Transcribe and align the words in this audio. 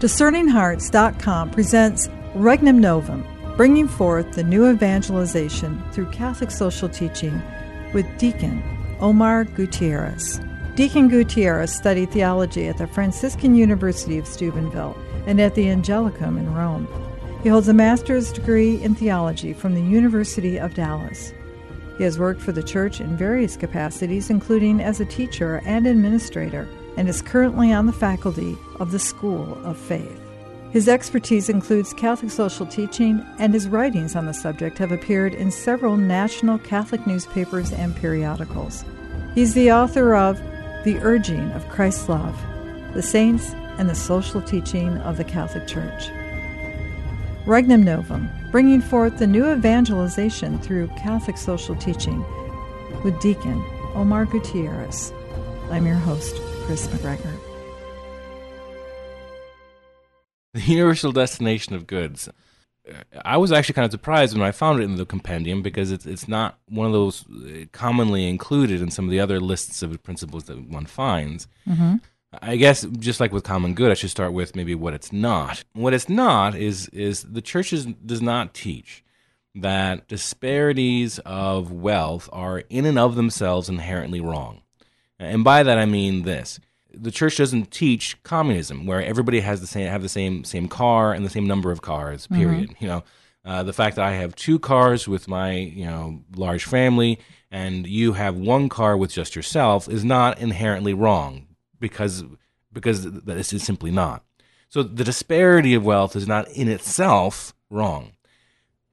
DiscerningHearts.com 0.00 1.50
presents 1.50 2.08
Regnum 2.34 2.78
Novum, 2.78 3.22
bringing 3.58 3.86
forth 3.86 4.32
the 4.32 4.42
new 4.42 4.66
evangelization 4.70 5.82
through 5.92 6.06
Catholic 6.06 6.50
social 6.50 6.88
teaching 6.88 7.42
with 7.92 8.06
Deacon 8.16 8.62
Omar 9.00 9.44
Gutierrez. 9.44 10.40
Deacon 10.74 11.08
Gutierrez 11.08 11.76
studied 11.76 12.10
theology 12.12 12.66
at 12.68 12.78
the 12.78 12.86
Franciscan 12.86 13.54
University 13.54 14.16
of 14.16 14.26
Steubenville 14.26 14.96
and 15.26 15.38
at 15.38 15.54
the 15.54 15.66
Angelicum 15.66 16.38
in 16.38 16.54
Rome. 16.54 16.88
He 17.42 17.50
holds 17.50 17.68
a 17.68 17.74
master's 17.74 18.32
degree 18.32 18.82
in 18.82 18.94
theology 18.94 19.52
from 19.52 19.74
the 19.74 19.82
University 19.82 20.58
of 20.58 20.72
Dallas. 20.72 21.34
He 21.98 22.04
has 22.04 22.18
worked 22.18 22.40
for 22.40 22.52
the 22.52 22.62
church 22.62 23.02
in 23.02 23.18
various 23.18 23.54
capacities, 23.54 24.30
including 24.30 24.80
as 24.80 24.98
a 24.98 25.04
teacher 25.04 25.60
and 25.66 25.86
administrator 25.86 26.66
and 26.96 27.08
is 27.08 27.22
currently 27.22 27.72
on 27.72 27.86
the 27.86 27.92
faculty 27.92 28.56
of 28.78 28.90
the 28.90 28.98
School 28.98 29.58
of 29.64 29.76
Faith. 29.76 30.20
His 30.70 30.88
expertise 30.88 31.48
includes 31.48 31.92
Catholic 31.92 32.30
social 32.30 32.64
teaching, 32.64 33.24
and 33.38 33.52
his 33.52 33.68
writings 33.68 34.14
on 34.14 34.26
the 34.26 34.34
subject 34.34 34.78
have 34.78 34.92
appeared 34.92 35.34
in 35.34 35.50
several 35.50 35.96
national 35.96 36.58
Catholic 36.58 37.06
newspapers 37.06 37.72
and 37.72 37.96
periodicals. 37.96 38.84
He's 39.34 39.54
the 39.54 39.72
author 39.72 40.14
of 40.14 40.38
The 40.84 40.98
Urging 40.98 41.50
of 41.52 41.68
Christ's 41.68 42.08
Love, 42.08 42.40
The 42.94 43.02
Saints, 43.02 43.52
and 43.78 43.88
the 43.88 43.94
Social 43.94 44.40
Teaching 44.42 44.96
of 44.98 45.16
the 45.16 45.24
Catholic 45.24 45.66
Church. 45.66 46.08
Regnum 47.46 47.82
Novum, 47.82 48.28
bringing 48.52 48.80
forth 48.80 49.18
the 49.18 49.26
new 49.26 49.50
evangelization 49.50 50.58
through 50.60 50.88
Catholic 50.98 51.36
social 51.36 51.74
teaching 51.76 52.24
with 53.02 53.18
Deacon 53.20 53.64
Omar 53.94 54.26
Gutierrez. 54.26 55.12
I'm 55.70 55.86
your 55.86 55.96
host, 55.96 56.40
Kris 56.70 56.86
McGregor. 56.86 57.36
The 60.54 60.60
Universal 60.60 61.10
Destination 61.10 61.74
of 61.74 61.88
Goods. 61.88 62.28
I 63.24 63.38
was 63.38 63.50
actually 63.50 63.72
kind 63.72 63.86
of 63.86 63.90
surprised 63.90 64.38
when 64.38 64.46
I 64.46 64.52
found 64.52 64.78
it 64.78 64.84
in 64.84 64.94
the 64.94 65.04
compendium 65.04 65.62
because 65.62 65.90
it's 65.90 66.06
it's 66.06 66.28
not 66.28 66.60
one 66.68 66.86
of 66.86 66.92
those 66.92 67.24
uh, 67.28 67.64
commonly 67.72 68.28
included 68.28 68.80
in 68.80 68.92
some 68.92 69.04
of 69.04 69.10
the 69.10 69.18
other 69.18 69.40
lists 69.40 69.82
of 69.82 70.00
principles 70.04 70.44
that 70.44 70.70
one 70.70 70.86
finds. 70.86 71.48
Mm-hmm. 71.68 71.96
I 72.40 72.54
guess 72.54 72.86
just 73.00 73.18
like 73.18 73.32
with 73.32 73.42
common 73.42 73.74
good, 73.74 73.90
I 73.90 73.94
should 73.94 74.10
start 74.10 74.32
with 74.32 74.54
maybe 74.54 74.76
what 74.76 74.94
it's 74.94 75.12
not. 75.12 75.64
What 75.72 75.92
it's 75.92 76.08
not 76.08 76.54
is 76.54 76.88
is 76.90 77.24
the 77.24 77.42
church 77.42 77.72
is, 77.72 77.86
does 77.86 78.22
not 78.22 78.54
teach 78.54 79.02
that 79.56 80.06
disparities 80.06 81.18
of 81.26 81.72
wealth 81.72 82.28
are 82.32 82.60
in 82.70 82.86
and 82.86 82.96
of 82.96 83.16
themselves 83.16 83.68
inherently 83.68 84.20
wrong. 84.20 84.62
And 85.20 85.44
by 85.44 85.62
that 85.62 85.78
I 85.78 85.84
mean 85.84 86.22
this. 86.22 86.58
The 86.94 87.10
church 87.10 87.36
doesn't 87.36 87.70
teach 87.70 88.22
communism 88.22 88.86
where 88.86 89.02
everybody 89.02 89.40
has 89.40 89.60
the 89.60 89.66
same 89.66 89.88
have 89.88 90.02
the 90.02 90.08
same 90.08 90.44
same 90.44 90.68
car 90.68 91.12
and 91.12 91.24
the 91.24 91.30
same 91.30 91.46
number 91.46 91.70
of 91.70 91.82
cars, 91.82 92.26
mm-hmm. 92.26 92.42
period. 92.42 92.70
Mm-hmm. 92.70 92.84
You 92.84 92.88
know, 92.88 93.04
uh, 93.44 93.62
the 93.62 93.72
fact 93.72 93.96
that 93.96 94.04
I 94.04 94.12
have 94.12 94.34
two 94.34 94.58
cars 94.58 95.08
with 95.08 95.28
my, 95.28 95.52
you 95.52 95.86
know, 95.86 96.22
large 96.34 96.64
family 96.64 97.18
and 97.50 97.86
you 97.86 98.12
have 98.12 98.36
one 98.36 98.68
car 98.68 98.96
with 98.96 99.12
just 99.12 99.34
yourself 99.34 99.88
is 99.88 100.04
not 100.04 100.38
inherently 100.38 100.94
wrong 100.94 101.46
because 101.78 102.24
because 102.72 103.10
this 103.10 103.52
is 103.52 103.62
simply 103.62 103.90
not. 103.90 104.24
So 104.68 104.82
the 104.82 105.04
disparity 105.04 105.74
of 105.74 105.84
wealth 105.84 106.14
is 106.14 106.28
not 106.28 106.48
in 106.50 106.68
itself 106.68 107.54
wrong. 107.70 108.12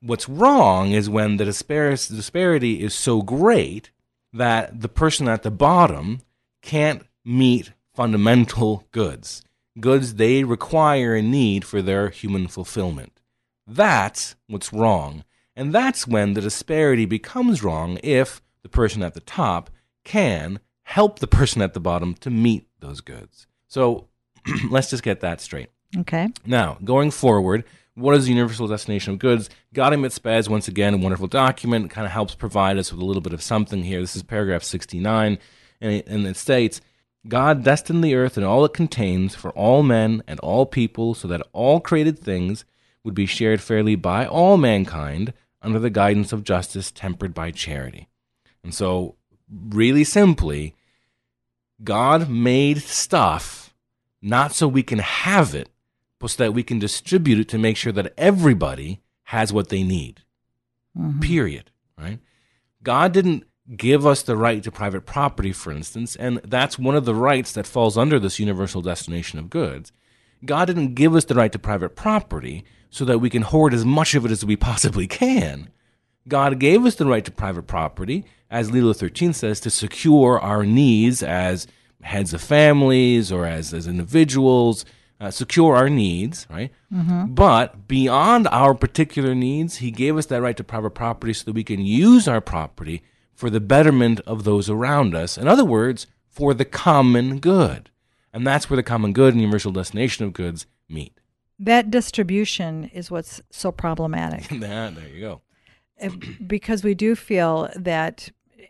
What's 0.01 0.27
wrong 0.27 0.91
is 0.91 1.09
when 1.09 1.37
the 1.37 1.45
disparity 1.45 2.83
is 2.83 2.95
so 2.95 3.21
great 3.21 3.91
that 4.33 4.81
the 4.81 4.89
person 4.89 5.27
at 5.27 5.43
the 5.43 5.51
bottom 5.51 6.21
can't 6.61 7.03
meet 7.23 7.71
fundamental 7.97 8.83
goods, 8.91 9.41
goods 9.79 10.13
they 10.13 10.43
require 10.43 11.15
and 11.15 11.31
need 11.31 11.65
for 11.65 11.81
their 11.81 12.09
human 12.09 12.47
fulfillment. 12.47 13.19
That's 13.65 14.35
what's 14.45 14.71
wrong. 14.71 15.23
And 15.55 15.73
that's 15.73 16.07
when 16.07 16.35
the 16.35 16.41
disparity 16.41 17.05
becomes 17.05 17.63
wrong 17.63 17.97
if 18.03 18.39
the 18.61 18.69
person 18.69 19.01
at 19.01 19.15
the 19.15 19.19
top 19.19 19.71
can 20.03 20.59
help 20.83 21.17
the 21.17 21.25
person 21.25 21.63
at 21.63 21.73
the 21.73 21.79
bottom 21.79 22.13
to 22.19 22.29
meet 22.29 22.67
those 22.81 23.01
goods. 23.01 23.47
So 23.67 24.07
let's 24.69 24.91
just 24.91 25.01
get 25.01 25.21
that 25.21 25.41
straight. 25.41 25.69
Okay. 25.97 26.29
Now, 26.45 26.77
going 26.83 27.09
forward, 27.09 27.63
what 27.95 28.13
is 28.13 28.25
the 28.25 28.33
universal 28.33 28.67
destination 28.67 29.13
of 29.13 29.19
goods? 29.19 29.49
Gaudium 29.73 30.05
et 30.05 30.11
Spes, 30.11 30.47
once 30.47 30.67
again, 30.67 30.93
a 30.93 30.97
wonderful 30.97 31.25
document, 31.25 31.89
kind 31.89 32.05
of 32.05 32.11
helps 32.11 32.35
provide 32.35 32.77
us 32.77 32.91
with 32.91 33.01
a 33.01 33.05
little 33.05 33.23
bit 33.23 33.33
of 33.33 33.41
something 33.41 33.81
here. 33.81 33.99
This 33.99 34.15
is 34.15 34.21
paragraph 34.21 34.61
69, 34.61 35.39
and 35.81 35.91
it, 35.91 36.07
and 36.07 36.27
it 36.27 36.37
states 36.37 36.79
God 37.27 37.63
destined 37.63 38.03
the 38.03 38.15
earth 38.15 38.37
and 38.37 38.45
all 38.45 38.63
it 38.65 38.73
contains 38.73 39.35
for 39.35 39.51
all 39.51 39.83
men 39.83 40.23
and 40.27 40.39
all 40.39 40.65
people, 40.65 41.13
so 41.13 41.27
that 41.27 41.45
all 41.53 41.79
created 41.79 42.19
things 42.19 42.65
would 43.03 43.13
be 43.13 43.25
shared 43.25 43.61
fairly 43.61 43.95
by 43.95 44.25
all 44.25 44.57
mankind 44.57 45.33
under 45.61 45.79
the 45.79 45.89
guidance 45.89 46.31
of 46.31 46.43
justice 46.43 46.91
tempered 46.91 47.33
by 47.33 47.51
charity. 47.51 48.07
And 48.63 48.73
so, 48.73 49.15
really 49.49 50.03
simply, 50.03 50.75
God 51.83 52.29
made 52.29 52.81
stuff 52.81 53.73
not 54.21 54.51
so 54.51 54.67
we 54.67 54.83
can 54.83 54.99
have 54.99 55.55
it, 55.55 55.69
but 56.19 56.31
so 56.31 56.43
that 56.43 56.51
we 56.53 56.63
can 56.63 56.79
distribute 56.79 57.39
it 57.39 57.49
to 57.49 57.57
make 57.57 57.77
sure 57.77 57.93
that 57.93 58.13
everybody 58.17 59.01
has 59.23 59.53
what 59.53 59.69
they 59.69 59.83
need. 59.83 60.21
Mm-hmm. 60.97 61.19
Period. 61.19 61.71
Right? 61.97 62.19
God 62.83 63.11
didn't 63.11 63.43
give 63.75 64.05
us 64.05 64.21
the 64.21 64.37
right 64.37 64.63
to 64.63 64.71
private 64.71 65.05
property, 65.05 65.51
for 65.51 65.71
instance, 65.71 66.15
and 66.15 66.39
that's 66.43 66.79
one 66.79 66.95
of 66.95 67.05
the 67.05 67.15
rights 67.15 67.51
that 67.51 67.67
falls 67.67 67.97
under 67.97 68.19
this 68.19 68.39
universal 68.39 68.81
destination 68.81 69.39
of 69.39 69.49
goods. 69.49 69.91
God 70.45 70.65
didn't 70.65 70.95
give 70.95 71.15
us 71.15 71.25
the 71.25 71.35
right 71.35 71.51
to 71.51 71.59
private 71.59 71.95
property 71.95 72.63
so 72.89 73.03
that 73.05 73.19
we 73.19 73.29
can 73.29 73.41
hoard 73.41 73.73
as 73.73 73.83
much 73.83 74.15
of 74.15 74.25
it 74.25 74.31
as 74.31 74.45
we 74.45 74.55
possibly 74.55 75.07
can. 75.07 75.69
God 76.27 76.59
gave 76.59 76.85
us 76.85 76.95
the 76.95 77.05
right 77.05 77.23
to 77.25 77.31
private 77.31 77.67
property, 77.67 78.25
as 78.49 78.71
Leo 78.71 78.93
XIII 78.93 79.33
says, 79.33 79.59
to 79.61 79.69
secure 79.69 80.39
our 80.39 80.65
needs 80.65 81.23
as 81.23 81.67
heads 82.01 82.33
of 82.33 82.41
families 82.41 83.31
or 83.31 83.45
as, 83.45 83.73
as 83.73 83.87
individuals, 83.87 84.85
uh, 85.19 85.31
secure 85.31 85.75
our 85.75 85.89
needs, 85.89 86.45
right? 86.49 86.71
Mm-hmm. 86.93 87.33
But 87.33 87.87
beyond 87.87 88.47
our 88.49 88.73
particular 88.75 89.33
needs, 89.33 89.77
He 89.77 89.89
gave 89.89 90.17
us 90.17 90.27
that 90.27 90.41
right 90.41 90.55
to 90.57 90.63
private 90.63 90.91
property 90.91 91.33
so 91.33 91.45
that 91.45 91.53
we 91.53 91.63
can 91.63 91.81
use 91.81 92.27
our 92.27 92.41
property 92.41 93.03
for 93.37 93.51
the 93.51 93.59
betterment 93.59 94.19
of 94.21 94.45
those 94.45 94.67
around 94.67 95.13
us. 95.13 95.37
In 95.37 95.47
other 95.47 95.63
words, 95.63 96.07
for 96.27 96.55
the 96.55 96.65
common 96.65 97.37
good. 97.37 97.91
And 98.33 98.45
that's 98.47 98.67
where 98.67 98.77
the 98.77 98.83
common 98.83 99.13
good 99.13 99.35
and 99.35 99.41
universal 99.41 99.71
destination 99.71 100.25
of 100.25 100.33
goods 100.33 100.65
meet. 100.89 101.19
That 101.59 101.91
distribution 101.91 102.85
is 102.85 103.11
what's 103.11 103.39
so 103.51 103.71
problematic. 103.71 104.47
that, 104.59 104.95
there 104.95 105.07
you 105.07 105.21
go. 105.21 105.41
because 106.47 106.83
we 106.83 106.95
do 106.95 107.15
feel 107.15 107.69
that 107.75 108.29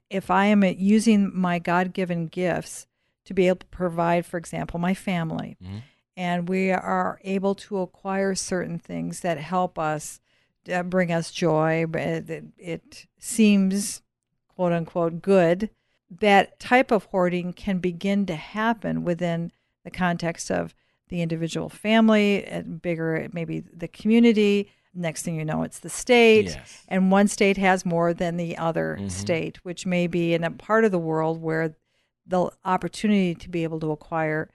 if 0.09 0.29
I 0.29 0.47
am 0.47 0.63
using 0.63 1.31
my 1.33 1.59
God 1.59 1.93
given 1.93 2.27
gifts 2.27 2.87
to 3.23 3.33
be 3.33 3.47
able 3.47 3.59
to 3.59 3.65
provide, 3.67 4.25
for 4.25 4.37
example, 4.37 4.81
my 4.81 4.93
family, 4.93 5.55
mm-hmm. 5.63 5.77
and 6.17 6.49
we 6.49 6.71
are 6.71 7.21
able 7.23 7.55
to 7.55 7.77
acquire 7.79 8.35
certain 8.35 8.79
things 8.79 9.21
that 9.21 9.37
help 9.37 9.79
us 9.79 10.19
uh, 10.71 10.83
bring 10.83 11.13
us 11.13 11.31
joy, 11.31 11.85
it, 11.93 12.43
it 12.57 13.05
seems 13.17 14.01
quote 14.57 14.73
unquote 14.73 15.21
good, 15.21 15.69
that 16.09 16.59
type 16.59 16.91
of 16.91 17.05
hoarding 17.05 17.53
can 17.53 17.77
begin 17.77 18.25
to 18.25 18.35
happen 18.35 19.03
within 19.03 19.51
the 19.83 19.91
context 19.91 20.49
of 20.51 20.73
the 21.09 21.21
individual 21.21 21.69
family, 21.69 22.43
and 22.43 22.81
bigger, 22.81 23.29
maybe 23.31 23.63
the 23.73 23.87
community. 23.87 24.69
Next 24.93 25.21
thing 25.21 25.35
you 25.35 25.45
know, 25.45 25.61
it's 25.61 25.79
the 25.79 25.89
state, 25.89 26.45
yes. 26.45 26.83
and 26.87 27.11
one 27.11 27.27
state 27.27 27.57
has 27.57 27.85
more 27.85 28.13
than 28.15 28.35
the 28.35 28.57
other 28.57 28.97
mm-hmm. 28.97 29.09
state, 29.09 29.63
which 29.63 29.85
may 29.85 30.07
be 30.07 30.33
in 30.33 30.43
a 30.43 30.49
part 30.49 30.83
of 30.83 30.91
the 30.91 30.97
world 30.97 31.39
where 31.39 31.75
the 32.25 32.49
opportunity 32.65 33.35
to 33.35 33.49
be 33.49 33.63
able 33.63 33.79
to 33.81 33.91
acquire 33.91 34.49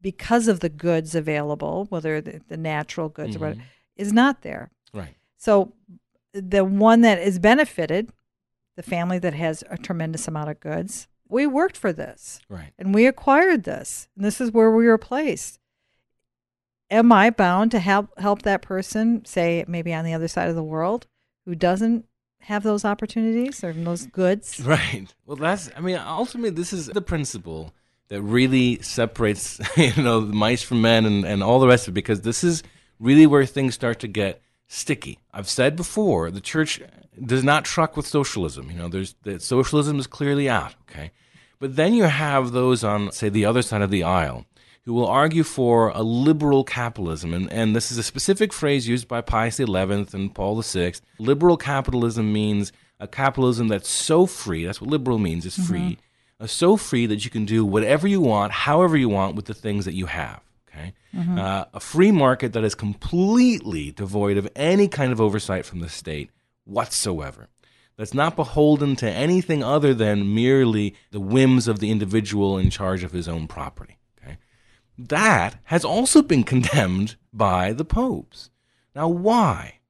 because 0.00 0.46
of 0.46 0.60
the 0.60 0.68
goods 0.68 1.14
available, 1.14 1.86
whether 1.90 2.20
the, 2.20 2.40
the 2.48 2.56
natural 2.56 3.08
goods 3.08 3.34
mm-hmm. 3.34 3.44
or 3.44 3.48
whatever, 3.48 3.66
is 3.96 4.12
not 4.12 4.42
there. 4.42 4.70
Right. 4.94 5.16
So 5.36 5.72
the 6.32 6.64
one 6.64 7.00
that 7.00 7.18
is 7.18 7.38
benefited 7.38 8.10
the 8.82 8.90
family 8.90 9.18
that 9.18 9.34
has 9.34 9.64
a 9.70 9.78
tremendous 9.78 10.28
amount 10.28 10.50
of 10.50 10.60
goods. 10.60 11.08
We 11.28 11.46
worked 11.46 11.76
for 11.76 11.92
this. 11.92 12.40
Right. 12.48 12.72
And 12.78 12.94
we 12.94 13.06
acquired 13.06 13.64
this. 13.64 14.08
And 14.16 14.24
this 14.24 14.40
is 14.40 14.52
where 14.52 14.70
we 14.70 14.86
were 14.86 14.98
placed. 14.98 15.58
Am 16.90 17.10
I 17.10 17.30
bound 17.30 17.70
to 17.70 17.78
help 17.78 18.18
help 18.18 18.42
that 18.42 18.60
person, 18.60 19.24
say 19.24 19.64
maybe 19.66 19.94
on 19.94 20.04
the 20.04 20.12
other 20.12 20.28
side 20.28 20.50
of 20.50 20.56
the 20.56 20.62
world, 20.62 21.06
who 21.46 21.54
doesn't 21.54 22.04
have 22.40 22.62
those 22.62 22.84
opportunities 22.84 23.64
or 23.64 23.72
those 23.72 24.06
goods? 24.06 24.60
Right. 24.64 25.06
Well, 25.24 25.36
that's 25.36 25.70
I 25.74 25.80
mean, 25.80 25.96
ultimately 25.96 26.50
this 26.50 26.72
is 26.72 26.86
the 26.88 27.00
principle 27.00 27.72
that 28.08 28.20
really 28.20 28.82
separates, 28.82 29.58
you 29.76 30.02
know, 30.02 30.20
the 30.20 30.34
mice 30.34 30.62
from 30.62 30.82
men 30.82 31.06
and, 31.06 31.24
and 31.24 31.42
all 31.42 31.60
the 31.60 31.68
rest 31.68 31.88
of 31.88 31.92
it 31.92 31.94
because 31.94 32.20
this 32.20 32.44
is 32.44 32.62
really 32.98 33.26
where 33.26 33.46
things 33.46 33.74
start 33.74 34.00
to 34.00 34.08
get 34.08 34.42
sticky. 34.72 35.18
I've 35.32 35.48
said 35.48 35.76
before, 35.76 36.30
the 36.30 36.40
church 36.40 36.80
does 37.24 37.44
not 37.44 37.64
truck 37.64 37.96
with 37.96 38.06
socialism. 38.06 38.70
You 38.70 38.78
know, 38.78 38.88
there's 38.88 39.14
that 39.22 39.42
socialism 39.42 39.98
is 39.98 40.06
clearly 40.06 40.48
out. 40.48 40.74
Okay, 40.90 41.12
but 41.58 41.76
then 41.76 41.94
you 41.94 42.04
have 42.04 42.52
those 42.52 42.82
on, 42.82 43.12
say, 43.12 43.28
the 43.28 43.44
other 43.44 43.62
side 43.62 43.82
of 43.82 43.90
the 43.90 44.02
aisle 44.02 44.46
who 44.84 44.94
will 44.94 45.06
argue 45.06 45.44
for 45.44 45.90
a 45.90 46.02
liberal 46.02 46.64
capitalism. 46.64 47.32
And, 47.32 47.52
and 47.52 47.76
this 47.76 47.92
is 47.92 47.98
a 47.98 48.02
specific 48.02 48.52
phrase 48.52 48.88
used 48.88 49.06
by 49.06 49.20
Pius 49.20 49.58
XI 49.58 49.66
and 49.66 50.34
Paul 50.34 50.60
VI. 50.60 50.94
Liberal 51.20 51.56
capitalism 51.56 52.32
means 52.32 52.72
a 52.98 53.06
capitalism 53.06 53.68
that's 53.68 53.88
so 53.88 54.26
free, 54.26 54.64
that's 54.64 54.80
what 54.80 54.90
liberal 54.90 55.18
means, 55.18 55.46
is 55.46 55.56
free, 55.56 55.98
uh, 56.40 56.46
so 56.48 56.76
free 56.76 57.06
that 57.06 57.24
you 57.24 57.30
can 57.30 57.44
do 57.44 57.64
whatever 57.64 58.08
you 58.08 58.20
want, 58.20 58.52
however 58.52 58.96
you 58.96 59.08
want, 59.08 59.36
with 59.36 59.44
the 59.44 59.54
things 59.54 59.84
that 59.84 59.94
you 59.94 60.06
have. 60.06 60.40
Okay? 60.82 61.40
Uh, 61.40 61.64
a 61.74 61.80
free 61.80 62.10
market 62.10 62.52
that 62.52 62.64
is 62.64 62.74
completely 62.74 63.90
devoid 63.90 64.36
of 64.36 64.48
any 64.56 64.88
kind 64.88 65.12
of 65.12 65.20
oversight 65.20 65.64
from 65.64 65.80
the 65.80 65.88
state 65.88 66.30
whatsoever. 66.64 67.48
That's 67.96 68.14
not 68.14 68.36
beholden 68.36 68.96
to 68.96 69.10
anything 69.10 69.62
other 69.62 69.94
than 69.94 70.34
merely 70.34 70.94
the 71.10 71.20
whims 71.20 71.68
of 71.68 71.78
the 71.78 71.90
individual 71.90 72.58
in 72.58 72.70
charge 72.70 73.04
of 73.04 73.12
his 73.12 73.28
own 73.28 73.46
property. 73.46 73.98
Okay? 74.20 74.38
That 74.98 75.56
has 75.64 75.84
also 75.84 76.22
been 76.22 76.44
condemned 76.54 77.16
by 77.32 77.72
the 77.72 77.84
popes. 77.84 78.50
Now, 78.94 79.08
why? 79.08 79.80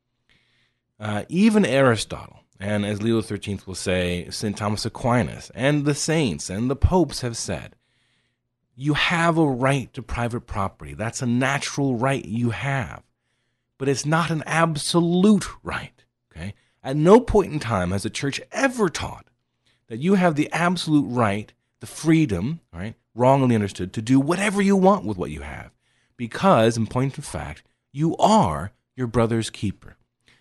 Uh, 0.99 1.25
even 1.29 1.65
Aristotle, 1.65 2.41
and 2.61 2.87
as 2.87 3.03
Leo 3.03 3.21
XIII 3.21 3.61
will 3.67 3.75
say, 3.75 4.29
St. 4.31 4.57
Thomas 4.57 4.87
Aquinas, 4.87 5.51
and 5.55 5.85
the 5.85 5.95
saints 5.95 6.49
and 6.49 6.71
the 6.71 6.77
popes 6.77 7.21
have 7.21 7.37
said, 7.37 7.75
you 8.83 8.95
have 8.95 9.39
a 9.39 9.47
right 9.47 9.93
to 9.93 10.03
private 10.03 10.41
property. 10.41 10.95
That's 10.95 11.23
a 11.23 11.27
natural 11.27 11.97
right 11.97 12.25
you 12.25 12.51
have. 12.51 13.05
But 13.79 13.89
it's 13.89 14.05
not 14.05 14.31
an 14.31 14.43
absolute 14.45 15.47
right. 15.63 16.05
Okay? 16.31 16.55
At 16.83 16.97
no 16.97 17.21
point 17.21 17.53
in 17.53 17.61
time 17.61 17.93
has 17.93 18.03
the 18.03 18.11
church 18.11 18.41
ever 18.51 18.89
taught 18.89 19.27
that 19.87 20.01
you 20.01 20.15
have 20.15 20.35
the 20.35 20.51
absolute 20.51 21.07
right, 21.07 21.53
the 21.79 21.87
freedom, 21.87 22.59
right, 22.73 22.95
wrongly 23.15 23.55
understood, 23.55 23.93
to 23.93 24.03
do 24.03 24.19
whatever 24.19 24.61
you 24.61 24.77
want 24.77 25.05
with 25.05 25.17
what 25.17 25.31
you 25.31 25.43
have. 25.43 25.71
Because, 26.17 26.77
in 26.77 26.89
point 26.89 27.19
of 27.19 27.25
fact, 27.25 27.63
you 27.93 28.17
are 28.17 28.73
your 28.97 29.07
brother's 29.07 29.49
keeper. 29.51 29.97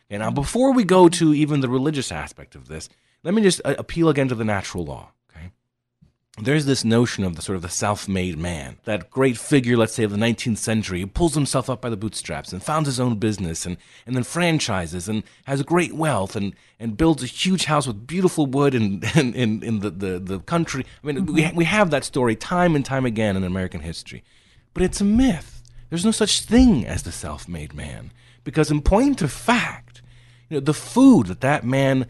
Okay, 0.10 0.18
now, 0.18 0.32
before 0.32 0.74
we 0.74 0.84
go 0.84 1.10
to 1.10 1.34
even 1.34 1.60
the 1.60 1.70
religious 1.70 2.12
aspect 2.12 2.56
of 2.56 2.68
this, 2.68 2.90
let 3.24 3.36
me 3.36 3.44
just 3.44 3.62
appeal 3.66 4.10
again 4.10 4.30
to 4.30 4.36
the 4.36 4.44
natural 4.44 4.84
law. 4.84 5.12
There's 6.44 6.66
this 6.66 6.84
notion 6.84 7.24
of 7.24 7.36
the 7.36 7.42
sort 7.44 7.56
of 7.56 7.62
the 7.62 7.70
self-made 7.70 8.36
man, 8.36 8.78
that 8.86 9.12
great 9.12 9.38
figure, 9.38 9.78
let's 9.78 9.94
say, 9.94 10.04
of 10.04 10.10
the 10.10 10.18
19th 10.18 10.58
century, 10.58 11.02
who 11.02 11.06
pulls 11.06 11.36
himself 11.36 11.70
up 11.70 11.82
by 11.82 11.90
the 11.92 11.96
bootstraps 11.98 12.52
and 12.52 12.64
founds 12.64 12.88
his 12.88 13.00
own 13.00 13.18
business 13.18 13.64
and, 13.68 13.78
and 14.08 14.16
then 14.16 14.24
franchises 14.24 15.08
and 15.08 15.22
has 15.46 15.62
great 15.62 15.94
wealth 15.94 16.36
and, 16.36 16.56
and 16.80 16.98
builds 16.98 17.22
a 17.22 17.28
huge 17.28 17.66
house 17.66 17.86
with 17.86 18.08
beautiful 18.08 18.48
wood 18.48 18.74
in, 18.74 19.04
in, 19.16 19.36
in, 19.36 19.64
in 19.64 19.80
the, 19.82 19.92
the, 19.92 20.20
the 20.20 20.40
country. 20.40 20.84
I 21.04 21.08
mean, 21.08 21.28
we, 21.28 21.44
mm-hmm. 21.44 21.56
we 21.56 21.66
have 21.66 21.92
that 21.92 22.04
story 22.04 22.36
time 22.36 22.76
and 22.76 22.84
time 22.84 23.06
again 23.06 23.38
in 23.38 23.44
American 23.44 23.82
history. 23.82 24.24
But 24.74 24.82
it's 24.82 25.00
a 25.00 25.06
myth. 25.06 25.62
There's 25.90 26.06
no 26.06 26.12
such 26.12 26.42
thing 26.42 26.88
as 26.88 27.04
the 27.04 27.12
self-made 27.12 27.76
man. 27.76 28.12
Because 28.44 28.72
in 28.72 28.82
point 28.82 29.22
of 29.22 29.32
fact, 29.32 30.02
you 30.50 30.58
know, 30.58 30.62
the 30.62 30.74
food 30.74 31.28
that 31.28 31.42
that 31.42 31.64
man 31.64 32.08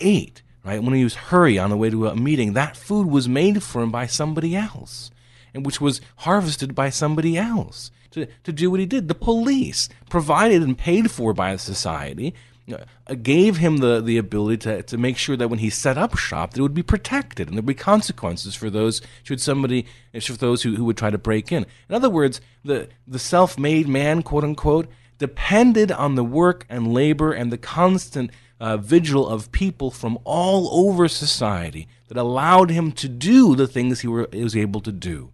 ate 0.00 0.42
right? 0.64 0.82
When 0.82 0.94
he 0.94 1.04
was 1.04 1.14
hurry 1.14 1.58
on 1.58 1.70
the 1.70 1.76
way 1.76 1.90
to 1.90 2.08
a 2.08 2.16
meeting, 2.16 2.54
that 2.54 2.76
food 2.76 3.06
was 3.06 3.28
made 3.28 3.62
for 3.62 3.82
him 3.82 3.90
by 3.90 4.06
somebody 4.06 4.56
else, 4.56 5.10
and 5.52 5.64
which 5.64 5.80
was 5.80 6.00
harvested 6.16 6.74
by 6.74 6.90
somebody 6.90 7.36
else 7.36 7.90
to, 8.12 8.26
to 8.44 8.52
do 8.52 8.70
what 8.70 8.80
he 8.80 8.86
did. 8.86 9.08
The 9.08 9.14
police, 9.14 9.88
provided 10.08 10.62
and 10.62 10.76
paid 10.76 11.10
for 11.10 11.34
by 11.34 11.52
the 11.52 11.58
society, 11.58 12.34
uh, 12.72 13.14
gave 13.22 13.58
him 13.58 13.78
the, 13.78 14.00
the 14.00 14.16
ability 14.16 14.56
to, 14.56 14.82
to 14.84 14.96
make 14.96 15.18
sure 15.18 15.36
that 15.36 15.48
when 15.48 15.58
he 15.58 15.68
set 15.68 15.98
up 15.98 16.16
shop, 16.16 16.52
that 16.52 16.60
it 16.60 16.62
would 16.62 16.72
be 16.72 16.82
protected 16.82 17.46
and 17.46 17.56
there'd 17.56 17.66
be 17.66 17.74
consequences 17.74 18.54
for 18.54 18.70
those 18.70 19.02
should 19.22 19.38
somebody 19.38 19.86
for 20.22 20.32
those 20.32 20.62
who, 20.62 20.76
who 20.76 20.84
would 20.86 20.96
try 20.96 21.10
to 21.10 21.18
break 21.18 21.52
in. 21.52 21.66
In 21.90 21.94
other 21.94 22.08
words, 22.08 22.40
the, 22.64 22.88
the 23.06 23.18
self 23.18 23.58
made 23.58 23.86
man, 23.86 24.22
quote 24.22 24.44
unquote, 24.44 24.86
depended 25.18 25.92
on 25.92 26.14
the 26.14 26.24
work 26.24 26.64
and 26.70 26.94
labor 26.94 27.32
and 27.32 27.52
the 27.52 27.58
constant 27.58 28.30
uh, 28.60 28.76
vigil 28.76 29.28
of 29.28 29.52
people 29.52 29.90
from 29.90 30.18
all 30.24 30.86
over 30.86 31.08
society 31.08 31.88
that 32.08 32.16
allowed 32.16 32.70
him 32.70 32.92
to 32.92 33.08
do 33.08 33.54
the 33.54 33.66
things 33.66 34.00
he, 34.00 34.08
were, 34.08 34.28
he 34.32 34.42
was 34.42 34.56
able 34.56 34.80
to 34.80 34.92
do. 34.92 35.30